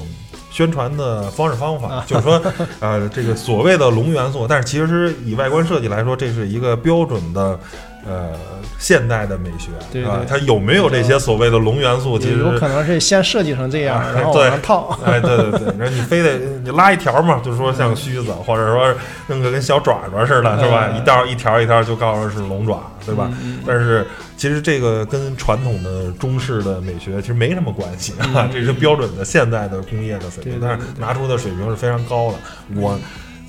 [0.55, 2.41] 宣传的方式方法，就是说，
[2.79, 7.59] 呃，这个所谓的龙元素，但是其实以外观设计来说，这是一个标准的，
[8.07, 8.31] 呃，
[8.77, 14.99] 现代的美学，啊对对它有没有这些所谓的龙元素，其实有可能是先设计成这样，啊然后对往上套。
[15.03, 18.93] 哎，对对对，然后你非得你拉一条嘛，就是说像须子，或者说
[19.27, 20.89] 弄个跟小爪爪似的，是吧？
[20.91, 23.27] 嗯一道一条一条就告诉是龙爪，对吧？
[23.43, 24.05] 嗯但是
[24.37, 32.37] 其实这个跟传统的中式的美学其实没什么关系啊，嗯 这是标准的现代的工业的水平，但是拿出的水平是非常高的。
[32.75, 32.99] 我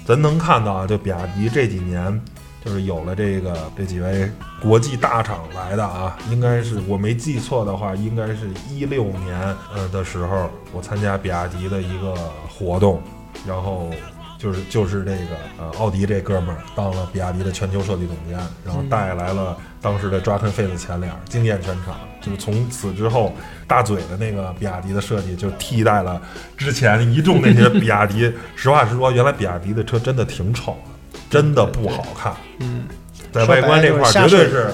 [0.06, 2.18] 咱能看到啊，就比亚迪这几年。
[2.66, 4.28] 就是有了这个这几位
[4.60, 9.38] 国际大厂来的啊，应该是我没记错的话，应该是一六年
[9.72, 12.12] 呃的时候，我参加比亚迪的一个
[12.48, 13.00] 活动，
[13.46, 13.88] 然后
[14.36, 21.94] 就是就是这个呃奥迪这哥们儿当了比亚迪的全球设计总监，然后带来了当时的抓根费的前脸，惊艳全场。
[22.20, 23.32] 就是从此之后，
[23.68, 26.20] 大嘴的那个比亚迪的设计就替代了
[26.56, 28.32] 之前一众那些比亚迪。
[28.56, 30.90] 实话实说，原来比亚迪的车真的挺丑的，
[31.30, 32.32] 真的不好看。
[32.60, 32.84] 嗯，
[33.32, 34.70] 在外观这块儿绝对是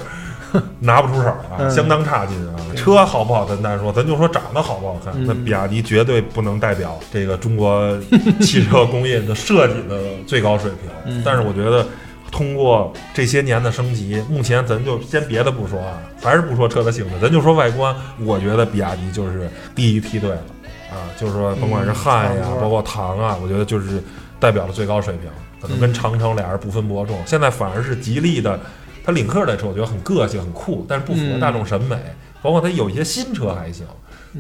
[0.81, 2.55] 拿不出手啊， 嗯相当差劲啊。
[2.77, 7.99] 车好不好咱单说，咱就说长得好不好看，嗯那比亚迪绝对不能代表这个中国
[8.41, 10.91] 汽车工业的设计的最高水平。
[11.07, 11.87] 嗯但是我觉得。
[12.35, 20.39] 通过这些年的升级，目前咱就先别的不说啊，还是不说车的性能，咱就说外观，我觉得比亚迪就是第一梯队了
[20.93, 24.03] 啊，就是说甭管是汉呀，包括唐啊，我觉得就是
[24.39, 27.19] 代表了最高水平，可能跟嗯长城俩人不分伯仲。
[27.27, 28.59] 现在反而是吉利的，
[29.05, 31.97] 它领克的车我觉得很个性、很酷，但是不符合嗯大众审美。
[32.43, 33.87] 包括它有一些新车还行，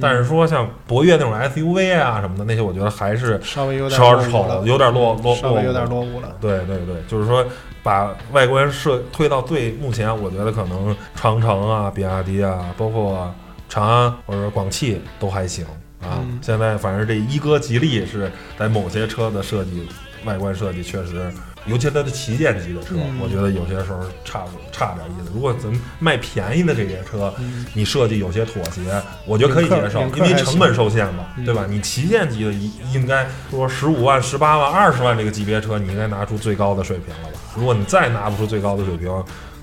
[0.01, 5.89] 但是说像博越那种 SUV 啊什么的那些，我觉得还是稍微有点稍微丑，了，有点落落稍微有点。
[5.89, 6.35] 落伍了。
[6.41, 7.47] 对对对，就是说
[7.81, 13.33] 把外观设推到最目前，我觉得可能长城啊、比亚迪啊，包括
[13.69, 15.65] 长安或者广汽都还行
[16.03, 16.21] 啊。
[16.21, 19.89] 嗯现在反正这一哥吉利是在某些车的设计、
[20.25, 21.33] 外观设计确实，
[21.67, 25.31] 尤其它的旗舰级的车，嗯我觉得有些时候差差点意思。
[25.33, 28.81] 如果咱们卖便宜的这些车，嗯你设计有些妥协，
[29.27, 31.67] 我觉得可以接受，因为成本受限嘛，嗯对吧？
[31.69, 37.39] 你旗舰级的应应该说十五万、十八万、二十万这个级别车，你应该拿出最高的水平了吧？
[37.55, 39.09] 如果你再拿不出最高的水平，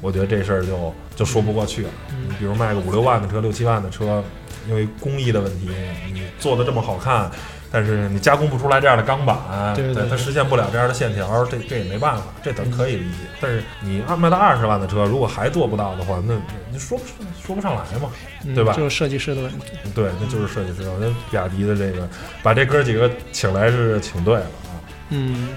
[0.01, 1.89] 我觉得这事儿就就说不过去了。
[2.11, 4.23] 嗯你比如卖个五六万的车、六七万的车，
[4.67, 5.69] 因为工艺的问题，
[6.11, 7.29] 你做的这么好看。
[7.71, 13.17] 但是你加工不出来这样的钢板，对对它实现不了这样的线条，这这也没办法，这咱可以理解。
[13.39, 16.33] 但是你二卖到二十万的车，如果还做不到的话，那
[16.71, 17.03] 你说不
[17.45, 18.09] 说不上来嘛？
[18.43, 19.67] 嗯对吧就是设计师的问题。
[19.93, 20.89] 对，那就是设计师。
[20.89, 22.09] 我觉得比亚迪的这个
[22.41, 24.73] 把这哥几个请来是请对了啊，
[25.09, 25.49] 嗯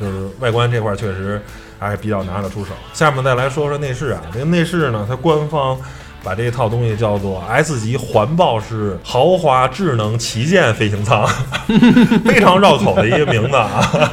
[0.00, 1.38] 就是外观这块儿确实
[1.78, 2.70] 还是比较拿得出手。
[2.94, 5.78] 下面再来说说内饰啊，这个内饰呢，它官方
[6.22, 11.26] 把这套东西叫做 S 级环抱式豪华智能旗舰飞行舱，
[12.24, 14.10] 非常绕口的一个名字啊。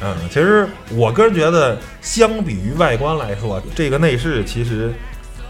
[0.00, 4.92] 嗯，其实我个人觉得，相比于外观来说，这个内饰其实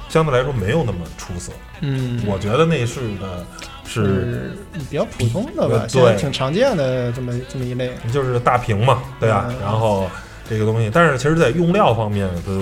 [0.08, 1.52] 相对来说没有那么出色。
[1.80, 3.44] 嗯，我觉得内饰的
[3.86, 4.56] 是是
[4.90, 7.90] 比较普通的吧，对挺常见的这么这么一类。
[8.12, 9.44] 就是大屏嘛，对吧？
[9.50, 10.08] 嗯然后
[10.48, 12.58] 这个东西，但是其实在用料方面，都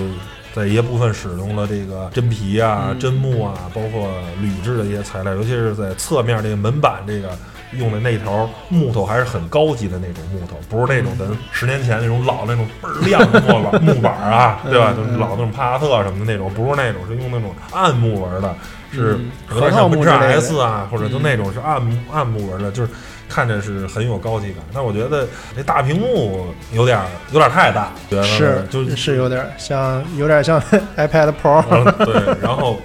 [0.57, 4.09] 在一些部分使用了这个真皮啊、嗯真木啊，包括
[4.41, 7.29] 铝制的一些材料，尤其是在侧面这个门板这个
[7.77, 14.93] 用的那条木头还是很高级的那种木头，不是那种咱十年前那种老那种倍儿亮的木板 木板啊，对吧？
[14.97, 18.55] 嗯就是老那种帕萨特什么的那种，不是那种，是用那种暗木纹的，
[18.91, 21.21] 是嗯有点像奔驰核桃木之类的 S 啊，或者就嗯。
[21.23, 22.91] 那种是暗木暗木纹的，就是
[23.27, 24.63] 看着是很有高级感。
[24.73, 26.99] 但我觉得这大屏幕有点
[27.31, 30.61] 有点太大，觉得是就是是有点像，有点像
[30.97, 31.63] iPad Pro。
[31.69, 32.79] 嗯对，然后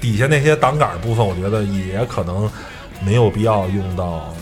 [0.00, 2.50] 底下那些挡杆部分，我觉得也可能
[3.04, 4.34] 没有必要用到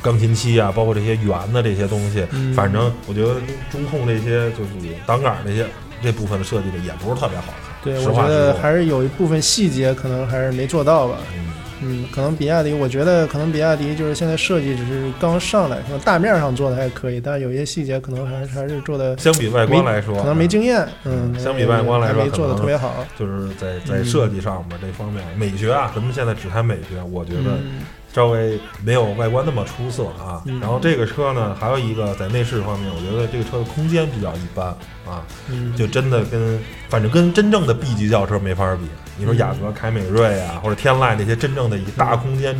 [0.00, 2.26] 钢琴漆啊，包括这些圆的这些东西。
[2.32, 3.36] 嗯反正我觉得
[3.70, 4.70] 中控这些就是
[5.06, 5.66] 挡杆这些
[6.02, 7.72] 这部分的设计的也不是特别好看。
[7.82, 11.16] 对，实我觉得还是有一部分细节可能还是没做到吧。
[11.34, 20.86] 嗯，嗯，可能比亚迪，我觉得可能比亚迪就是现在设计只是刚上来，可能大面上做的还可以，但是有些细节可能还还是做的相比外观来说，可能没经验。
[21.04, 23.04] 嗯，相比外观来说，没做的特别好。
[23.18, 27.80] 就是在在设计上面这方面，美学啊，咱们现在只谈美学，我觉得嗯
[28.14, 30.42] 稍微没有外观那么出色啊。
[30.44, 34.66] 嗯然后这个车呢，还有一个在内饰方面，我觉得这个车的空间比较一般
[35.06, 38.82] 啊，嗯，就真的跟反正跟真正的 B 级轿车没法比。
[39.16, 42.54] 你说雅阁、凯美瑞啊，或者天籁那些真正的以大空间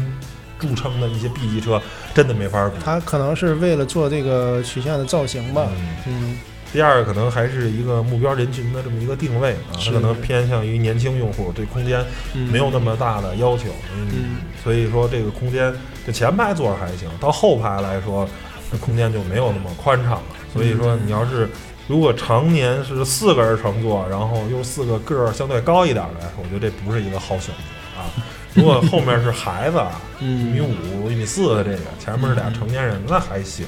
[0.58, 1.80] 著称的一些 B 级车，
[2.14, 2.74] 真的没法比。
[2.84, 5.66] 它可能是为了做这个曲线的造型吧。
[5.70, 6.38] 嗯嗯
[6.72, 13.64] 第二个，可能还是一个目标人群的这么一个定位啊，它可能偏向于年轻用户，对空间嗯，没有那么大的要求。
[13.94, 15.70] 嗯，所以说这个空间，
[16.06, 18.26] 这前排坐着还行，到后排来说，
[18.70, 20.22] 这空间就没有那么宽敞了。
[20.50, 21.46] 所以说，你要是
[21.92, 28.08] 如果常年是四个人乘坐，然后又四个个儿相对高一点的，我觉得这不是一个好选择啊。
[28.56, 33.66] 如果后面是孩子啊，一嗯米五、一米四的这个，前面是俩成年人，那还行。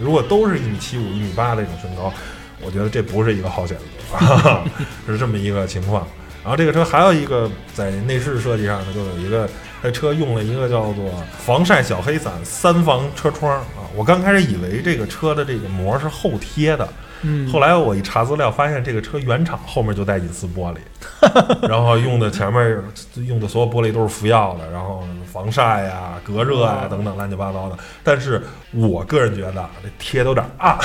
[0.00, 2.12] 如果都是一米七五、一米八这种身高，
[2.60, 4.64] 我觉得这不是一个好选择，啊、
[5.06, 6.04] 是这么一个情况。
[6.42, 9.48] 然后这个车还有一个在内饰设计上呢，就有一个
[9.80, 13.86] 这车用了一个叫做防晒小黑伞三防车窗啊。
[13.94, 16.88] 我刚开始以为这个车的这个膜是后贴的，
[17.22, 20.78] 嗯，后来我一查资料，发现这个车原厂后面就带隐私玻璃，
[21.68, 22.82] 然后用的前面
[23.26, 27.76] 用的所有玻璃都是福耀的，然后防晒呀、隔热呀、等等乱七八糟的。
[28.02, 29.52] 但是我个人觉得
[29.82, 30.78] 这贴的有点暗，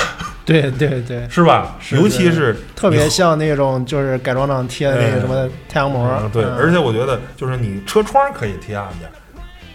[0.44, 1.76] 对对对， 是吧？
[1.80, 6.56] 是尤其是特别像那种就是改装厂贴的那个什么太阳膜嗯，对，嗯。
[6.56, 9.10] 而且我觉得就是你车窗可以贴暗点，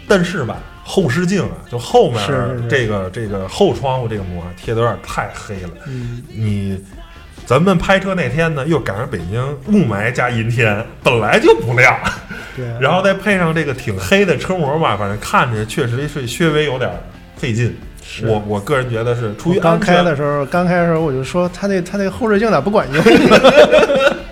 [0.06, 2.20] 但是吧，后视镜啊，就后面
[2.68, 5.70] 这个这个后窗户这个膜贴的有点太黑了。
[5.86, 6.78] 嗯你
[7.44, 11.98] 咱们拍车那天呢，又赶上北京雾霾加阴天，本来就不亮，
[12.56, 16.90] 对， 然后再配上这个挺黑的车膜吧，反正看着确实是稍微有点
[17.36, 17.76] 费劲。
[18.04, 23.02] 是我我个人觉得是出于刚开的时候，刚开的时候我就说他那他那后视镜咋不管用？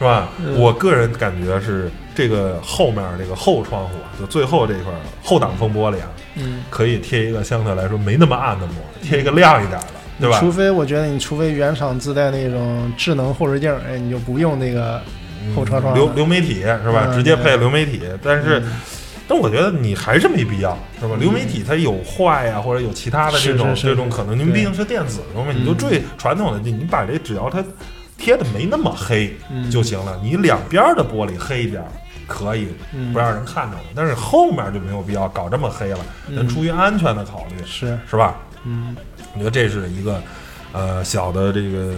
[0.00, 0.30] 是吧？
[0.42, 4.90] 嗯我个人感觉是这个后面这个后窗户啊，就最后这块
[5.22, 9.86] 后挡风玻璃啊，嗯，可以贴一个相对来说没那么暗的膜，贴一个亮一点的，
[10.18, 10.40] 对吧？
[10.40, 15.00] 除非我觉得你除非原厂自带那种智能后视镜，哎，你就不用那个
[15.54, 17.08] 后车窗了流流媒体是吧？
[17.08, 18.58] 嗯直接配流媒体，但是。
[18.60, 18.72] 嗯
[19.32, 21.14] 但我觉得你还是没必要，是吧？
[21.20, 24.36] 流媒体它有坏呀、或者有其他的这种这种可能。
[24.36, 27.62] 您对毕竟是电子东西，嗯你就最传统的，你你把这只要它
[28.20, 30.20] 贴的没那么黑嗯就行了。
[30.22, 31.82] 你两边的玻璃黑一点
[32.28, 35.98] 可以，嗯不让人看着了，但是后面就没有必要搞这么黑了。
[36.28, 38.36] 咱嗯出于安全的考虑，是是吧？
[38.64, 38.94] 嗯
[39.34, 40.22] 我觉得这是一个
[40.72, 41.94] 呃小的这个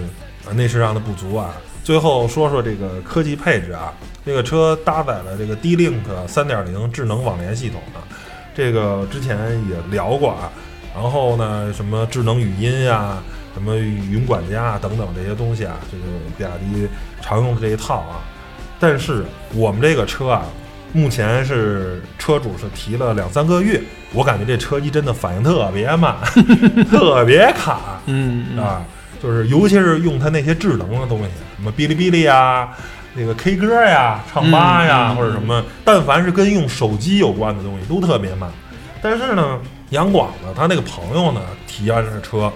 [0.46, 1.54] 呃内饰上的不足啊。
[1.84, 3.92] 最后说说这个科技配置啊，
[4.24, 8.06] 这个车搭载了这个 D-Link 3.0智能网联系统啊，
[8.54, 9.36] 这个之前
[9.68, 10.52] 也聊过啊。
[10.94, 13.20] 然后呢，什么智能语音呀、
[13.54, 16.04] 什么云管家啊等等这些东西啊，这个
[16.36, 16.88] 比亚迪
[17.20, 18.20] 常用的这一套啊。
[18.78, 20.42] 但是我们这个车啊，
[20.92, 23.80] 目前是车主是提了两三个月，
[24.12, 26.16] 我感觉这车机真的反应特别慢，
[26.90, 28.82] 特别卡嗯啊！
[29.22, 32.68] 就是尤其是用它那些智能的东西，什么哔哩哔哩呀、
[33.14, 38.50] 那个 K 歌呀、唱吧呀，嗯嗯或者什么，但凡是跟用手机有关的东西都特别慢。
[39.00, 39.60] 但是呢，
[39.90, 42.52] 杨广呢，他那个朋友呢提完这车，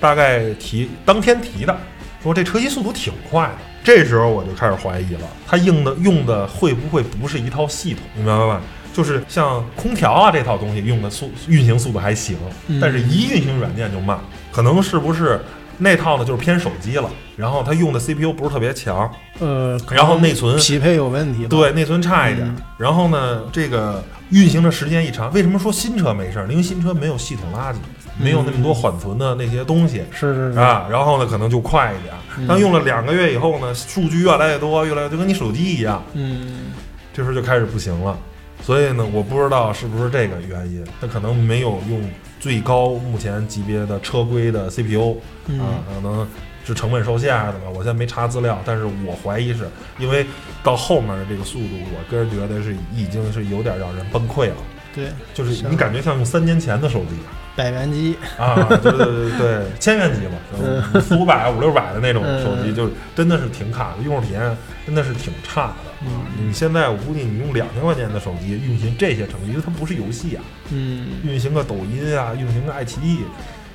[0.00, 1.76] 大概提当天提的，
[2.22, 3.54] 说这车机速度挺快的。
[3.82, 8.02] 这时候我就开始怀疑了，它用的用的会不会不是一套系统？
[8.14, 8.60] 你明白吧？
[8.92, 12.36] 就是像空调啊这套东西用的速运行速度还行，
[12.66, 14.18] 嗯但是一运行软件就慢，
[14.50, 15.40] 可能是不是
[15.78, 21.46] 那套呢就是偏手机了，然后它用的 CPU 不是特别强，呃，然后内存匹配有问题？
[21.46, 22.46] 对，内存差一点。
[22.46, 26.48] 嗯然后呢，这个运行的时间一长，为什么说新车没事儿？
[26.48, 27.76] 因为新车没有系统垃圾，
[28.20, 30.02] 没有那么多缓存的那些东西。
[30.12, 32.14] 是是是，啊，然后呢，可能就快一点。
[32.38, 36.72] 嗯当用了两个月以后呢，数据越来越多，越来越就跟你手机一样，嗯
[37.12, 38.16] 这时候就开始不行了。
[38.62, 45.60] 所以呢，我不知道是不是这个原因，它可能没有用最高目前级别的车规的 CPU 啊嗯，
[45.94, 46.26] 可能
[46.64, 47.70] 是成本受限还是怎么？
[47.70, 49.68] 我现在没查资料，但是我怀疑是
[49.98, 50.24] 因为
[50.62, 54.56] 到后面的这个速度，我个人觉得是已经是有点让人崩溃了，
[54.94, 57.16] 对，就是你感觉像用三年前的手机
[57.60, 64.56] 百元机，啊，对对对对，千元机嘛，嗯四五百、五六百的那种手机，嗯就真的是挺卡的，用户体验
[64.86, 65.90] 真的是挺差的。
[66.02, 73.18] 嗯你现在我估计你用两千块钱的手机运行这些程序，因为它不是游戏啊，嗯运行个抖音啊，运行个爱奇艺，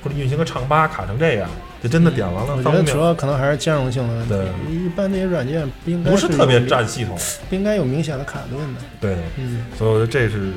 [0.02, 1.48] 或者运行个唱吧卡成这样，
[1.80, 4.84] 就真的点完了我觉得主要可能还是兼容性的问对题。
[4.84, 7.16] 一般那些软件不应该不是特别占系统。
[7.48, 8.80] 不应该有明显的卡顿的。
[9.00, 10.50] 对，嗯所以我觉得这是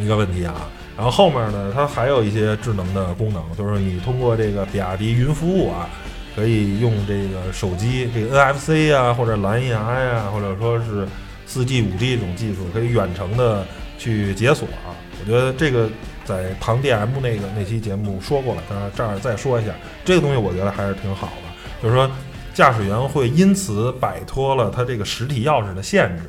[0.00, 0.54] 一个问题啊。
[0.96, 5.88] 然后后面呢，它还有一些智能的功能，就是你通过这个比亚迪云服务啊，
[6.34, 11.06] 可以用这个手机这个 NFC 啊，或者蓝牙呀、或者说是
[11.46, 13.66] 四 G、五 G 这种技术，可以远程的
[13.98, 14.96] 去解锁啊。
[15.20, 15.88] 我觉得这个
[16.24, 19.72] 在唐 DM 那个那期节目说过了，但是这儿再说一下，
[20.02, 22.10] 这个东西我觉得还是挺好的，就是说
[22.54, 26.22] 驾驶员会因此摆脱了他这个实体钥匙的限制。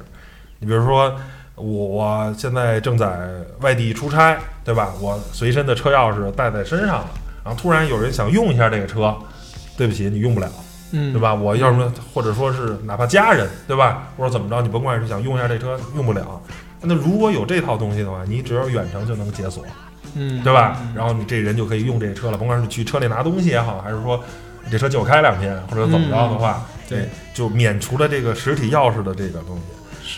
[0.60, 1.16] 你比如说，
[1.58, 3.18] 我现在正在
[3.62, 4.94] 外地出差，对吧？
[5.02, 7.10] 我随身的车钥匙带在身上了，
[7.44, 9.16] 然后突然有人想用一下这个车，
[9.76, 10.48] 对不起，你用不了，
[10.92, 11.34] 嗯，对吧？
[11.34, 14.10] 我要什么，或者说是哪怕家人，对吧？
[14.16, 16.40] 或者怎么着，你甭管是想用一下这车，用不了。
[16.80, 19.66] 那如果有这套东西的话，你只要远程就能解锁，
[20.14, 20.94] 嗯，对吧嗯？
[20.96, 24.24] 然后你这人就可以用这车了，甭管是去车里拿东西也好，还是说
[24.64, 29.64] 你这车借我开两天，或者怎么着的话，对，就免除了这个实体钥匙的这个东西。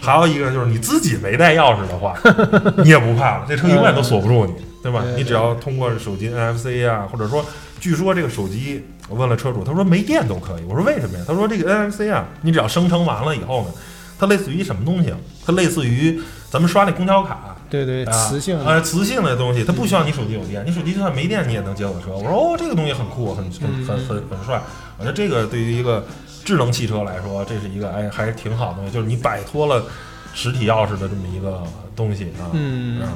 [0.02, 2.16] 还有一个就是你自己没带钥匙的话，
[2.84, 5.04] 你也不怕了，这车永远都锁不住你，对吧？
[5.16, 7.44] 你只要通过手机 NFC 啊，或者说，
[7.80, 10.64] 据说这个手机，我问了车主，他说没电都可以。
[10.68, 11.24] 我说为什么呀？
[11.28, 13.72] 他说这个 NFC 啊，你只要生成完了以后呢，
[14.20, 15.18] 它类似于什么东西啊？
[15.46, 16.20] 它类似于
[16.50, 17.56] 咱们刷那公交卡。
[17.70, 22.12] 对对，啊磁性的呃，磁性的东西，它不需要你手机有电，你手机就算没电，你也能解锁车。
[22.16, 24.60] 我说哦，这个东西很酷，很很很很很帅。
[24.98, 26.04] 我觉得这个对于一个
[26.44, 29.84] 智能汽车来说，这是一个哎还是挺好的东西，就是你摆脱了
[30.34, 31.64] 实体钥匙的这么一个
[31.96, 33.10] 东西啊，嗯啊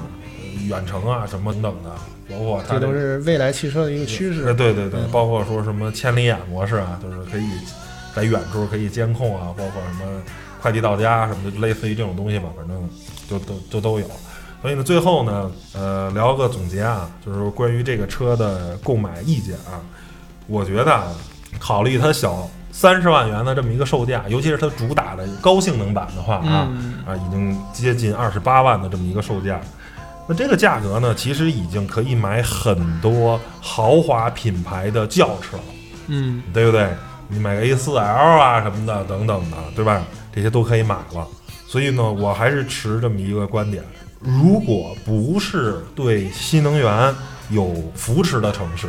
[0.67, 1.91] 远程啊什么等等的，
[2.29, 4.53] 包括它这都是未来汽车的一个趋呃势。
[4.53, 7.49] 对对对，嗯包括说什么千里眼模式啊，就是可以
[8.15, 10.21] 在远处可以监控啊，包括什么
[10.61, 12.89] 快递到家什么的，类似于这种东西吧，反正
[13.27, 14.05] 就都就都有。
[14.61, 19.81] 所以呢，最后呢，呃，聊个总结啊，就是关于这个车的购买意见啊，
[20.47, 21.11] 我觉得啊，
[21.59, 29.59] 考虑它小三十万元的这么一个售价，尤其是它主打的高性能版的话啊，嗯啊，已经接近二十八万的这么一个售价。
[30.27, 35.63] 那这个价格呢，其实已经可以买很多豪华品牌的轿车了，
[36.07, 36.87] 嗯对不对？
[37.27, 40.01] 你买个 A4L 啊什么的等等的，对吧？
[40.33, 41.27] 这些都可以买了。
[41.67, 43.83] 所以呢，我还是持这么一个观点：
[44.19, 47.13] 如果不是对新能源
[47.49, 48.87] 有扶持的城市，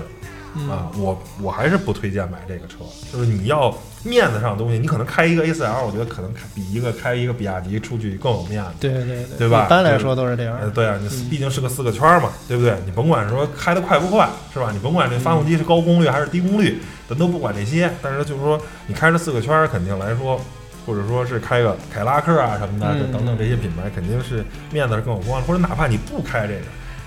[0.56, 2.76] 嗯啊，我我还是不推荐买这个车。
[3.12, 8.70] 就是你要面子上的东西，你可能开一个 A4L，我觉得可能比一个开一个比亚迪出去更有面子。
[8.80, 10.70] 对对对，对吧一般来说都是这样呃，。
[10.70, 12.76] 对啊，你嗯毕竟是个四个圈儿嘛，对不对？
[12.84, 14.70] 你甭管说开的快不快，是吧？
[14.72, 16.78] 你甭管这发动机是高功率还是低功率，
[17.08, 17.90] 咱都不管这些。
[18.02, 20.40] 但是就是说，你开着四个圈儿，肯定来说，
[20.86, 25.46] 或者说是开个凯拉克啊什么的，等等这些品牌，肯定是面子是更有光的。
[25.46, 26.60] 或者哪怕你不开这个，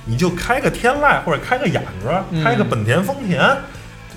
[0.08, 3.58] 你就开个天籁或者开个雅阁，嗯开个本田、丰田，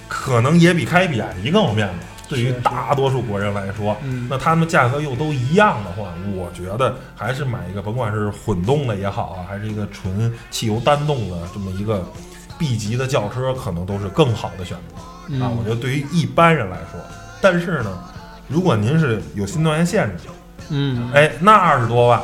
[0.08, 1.94] 可能也比开比亚迪更有面子。
[2.28, 12.08] 对于大多数国人来说，嗯那他们价格又都一样的话，我觉得还是买一个，甭管是混动的也好啊，还是一个纯汽油单动的这么一个
[12.56, 15.50] B 级的轿车，可能都是更好的选择啊。
[15.58, 17.00] 我觉得对于一般人来说，
[17.40, 17.98] 但是呢，
[18.46, 20.28] 如果您是有新能源限制，
[20.68, 22.22] 嗯，哎，那二十多万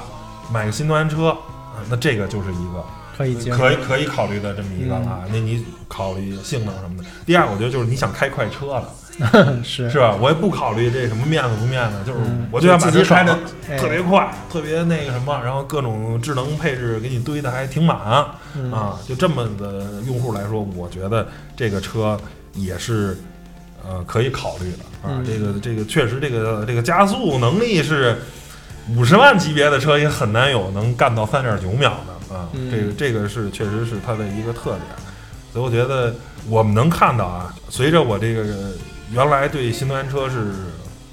[0.52, 2.84] 买个新能源车啊，那这个就是一个
[3.16, 3.56] 可以接受。
[3.56, 5.22] 可以可以考虑的这么一个啊。
[5.30, 7.04] 那你考虑性能什么的。
[7.24, 8.88] 第二，我觉得就是你想开快车了。
[9.64, 10.14] 是是吧？
[10.20, 13.40] 我也不考虑这什么面子不面子，就是嗯我就想把自己车开的爽
[13.70, 19.00] 哎特别快，特别那个什么，然后各种智能配置给你堆的还挺满嗯啊。
[19.08, 22.20] 就这么的用户来说，我觉得这个车
[22.52, 23.16] 也是
[23.88, 25.16] 呃可以考虑的啊。
[25.16, 28.18] 嗯这个这个确实这个这个加速能力是
[28.94, 32.48] 五十万级别的车也很难有能干到三点九秒的啊。
[32.52, 34.82] 嗯这个这个是确实是它的一个特点。
[35.52, 36.14] 所以我觉得
[36.48, 38.44] 我们能看到啊，随着我这个
[39.10, 40.52] 原来对新能源车是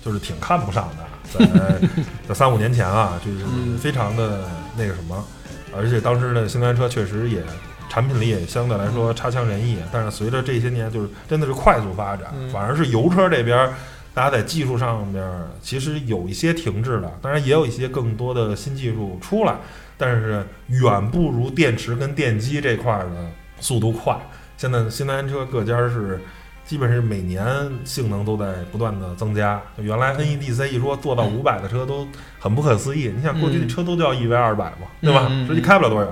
[0.04, 1.90] 就是挺看不上的，在
[2.28, 4.42] 在三五年前啊，就是嗯非常的
[4.78, 5.26] 那个什么，
[5.74, 7.42] 而且当时的新能源车确实也
[7.90, 13.70] 产品力也相对来说差强人意，但是随着这些年就是真的是快速发展，嗯反而是油车这边。
[14.16, 15.28] 大家在技术上面
[15.60, 19.56] 其实有一些停滞了，当然也有一些更多的新技术出来，
[19.98, 23.30] 但是远不如电池跟电机这块儿的
[23.60, 24.18] 速度快。
[24.58, 26.20] 现在新能源车各家是
[26.66, 27.46] 基本是每年
[27.84, 29.62] 性能都在不断的增加。
[29.78, 32.08] 就原来 NEDC 一说做到五百的车都
[32.40, 35.28] 很不可思议，你想过去的车都叫一 V 二百嘛，对吧？
[35.48, 36.10] 实际开不了多远，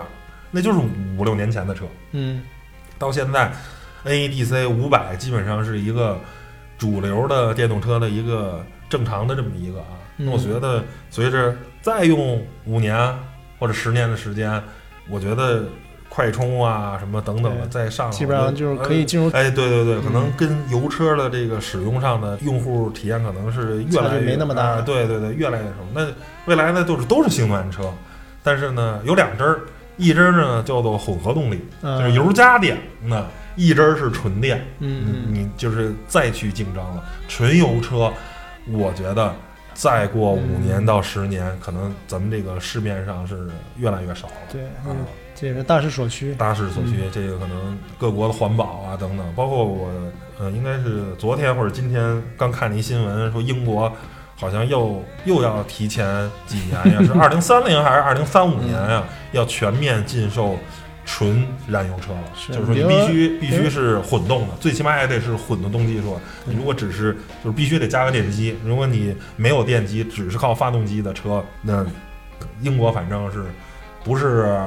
[0.50, 0.80] 那就是
[1.18, 1.86] 五六年前的车。
[2.12, 2.42] 嗯
[2.98, 3.52] 到现在
[4.06, 6.20] ，NEDC 五百基本上是一个
[6.78, 9.88] 主流的电动车的一个正常的这么一个啊。
[10.18, 12.96] 嗯那我觉得随着再用五年
[13.62, 14.60] 或者十年的时间，
[15.08, 15.66] 我觉得
[16.10, 25.86] 快充啊什么等等的，对再上基本上就是可以进入哎，对对对，嗯可能跟油车的这个使用上的用户体验可能是越来越没那么大啊对对对，越来越什么。
[25.94, 26.08] 那
[26.48, 27.84] 未来呢，都是都是新能源车，
[28.42, 29.62] 但是呢有两支儿，
[29.98, 33.24] 一支儿呢叫做混合动力，嗯就是油加电，那
[33.56, 34.58] 一支儿是纯电。
[34.80, 37.04] 嗯嗯你就是再去竞争了。
[37.28, 38.12] 纯油车，
[38.72, 39.34] 我觉得
[39.82, 44.34] 再过五嗯年到十年，可能咱们这个市面上是越来越少了。
[44.52, 44.98] 对，啊嗯，
[45.34, 46.36] 这也是大势所趋。
[46.36, 49.90] 大势所趋，这个可能各国的环保啊等等，包括我，
[50.38, 53.92] 呃，应该是昨天或者今天刚看了一新闻，说英国
[54.36, 60.56] 好像又又要提前几年呀，是 二零三零还是二零三五年呀，要全面禁售
[61.12, 62.24] 纯燃油车了。
[62.34, 66.18] 是就是说你必须必须是混动的，最起码也得是混动动技术。
[66.46, 71.86] 你如果只是就是必须得加个电机，如果你没有电机，只是靠发动机的车，那
[72.62, 73.44] 英国反正是
[74.06, 74.58] 不是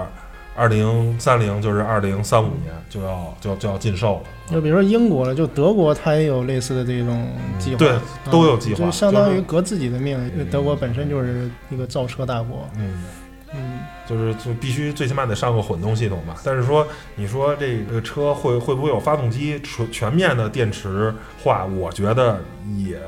[0.54, 4.22] 二零三零就是二零三五年就要就要就要禁售了。
[4.52, 7.26] 就比如说英国了，就德国，它也有类似的这种
[7.58, 10.12] 计划，对啊都有计划就相当于革自己的命。
[10.34, 13.04] 因为德国本身就是一个造车大国，嗯，嗯，
[14.08, 16.36] 就是就必须最起码得上个混动系统吧。
[16.44, 16.86] 但是说
[17.16, 21.64] 你说这个车会会不会有发动机全全面的电池化？
[21.64, 22.40] 我觉得
[22.76, 22.98] 也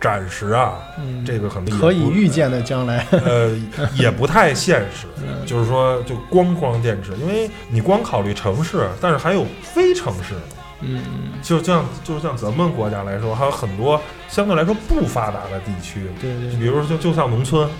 [0.00, 3.50] 暂时啊，嗯这个可能可以预见的将来，呃，
[3.94, 5.06] 也不太现实。
[5.26, 10.34] 嗯就是说，就光光电池，因为你光考虑城市，但是还有非城市。
[10.80, 13.98] 嗯嗯，就像就像咱们国家来说，还有很多
[14.28, 17.70] 相对来说不发达的地区，对对就比如说就就像农村，嗯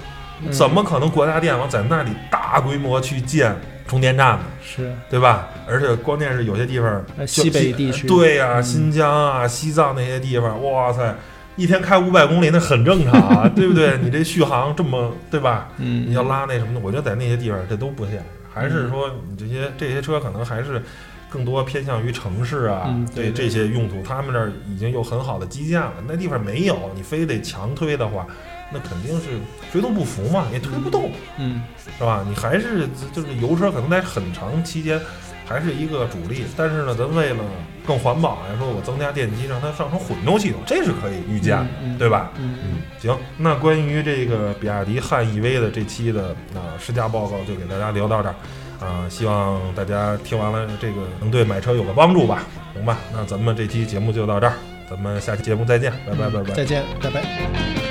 [0.50, 3.54] 怎么可能国家电网在那里大规模去建
[3.86, 4.44] 充电站呢？
[4.62, 5.48] 是对吧？
[5.66, 11.14] 而且关键是有些地方，呃西北地区对呀、嗯新疆啊、西藏那些地方，哇塞，
[11.56, 13.96] 一天开五百公里，那很正常啊， 对不对？
[13.98, 15.68] 你这续航这么，对吧？
[15.78, 18.22] 嗯，你要拉那什么的，我觉得在那些地方这都不现实，
[18.52, 20.82] 还是说你这些这些车可能还是
[21.30, 28.26] 更多偏向于城市啊，嗯对对这些用途，他们那儿已经有很好的基建了，那地方没有，你非得强推的话，
[28.72, 29.38] 那肯定是
[29.70, 31.62] 水土不服嘛，也推不动，嗯
[31.98, 32.24] 是吧？
[32.28, 35.00] 你还是就是油车可能在很长期间
[35.46, 37.44] 还是一个主力，但是呢，咱为了
[37.86, 42.32] 更环保来说，我增加电机让它上成混动系统，这是可以预见的，对吧？
[42.38, 48.34] 嗯嗯，行，那关于这个比亚迪汉 EV 的这期的啊、试驾报告就给大家聊到这儿，
[48.84, 52.42] 啊、希望大家听完了这个能对买车有个帮助吧，
[52.74, 52.98] 行吧？
[53.12, 54.54] 那咱们这期节目就到这儿，
[54.90, 56.54] 咱们下期节目再见，拜拜拜拜。
[56.54, 57.85] 再见，拜拜。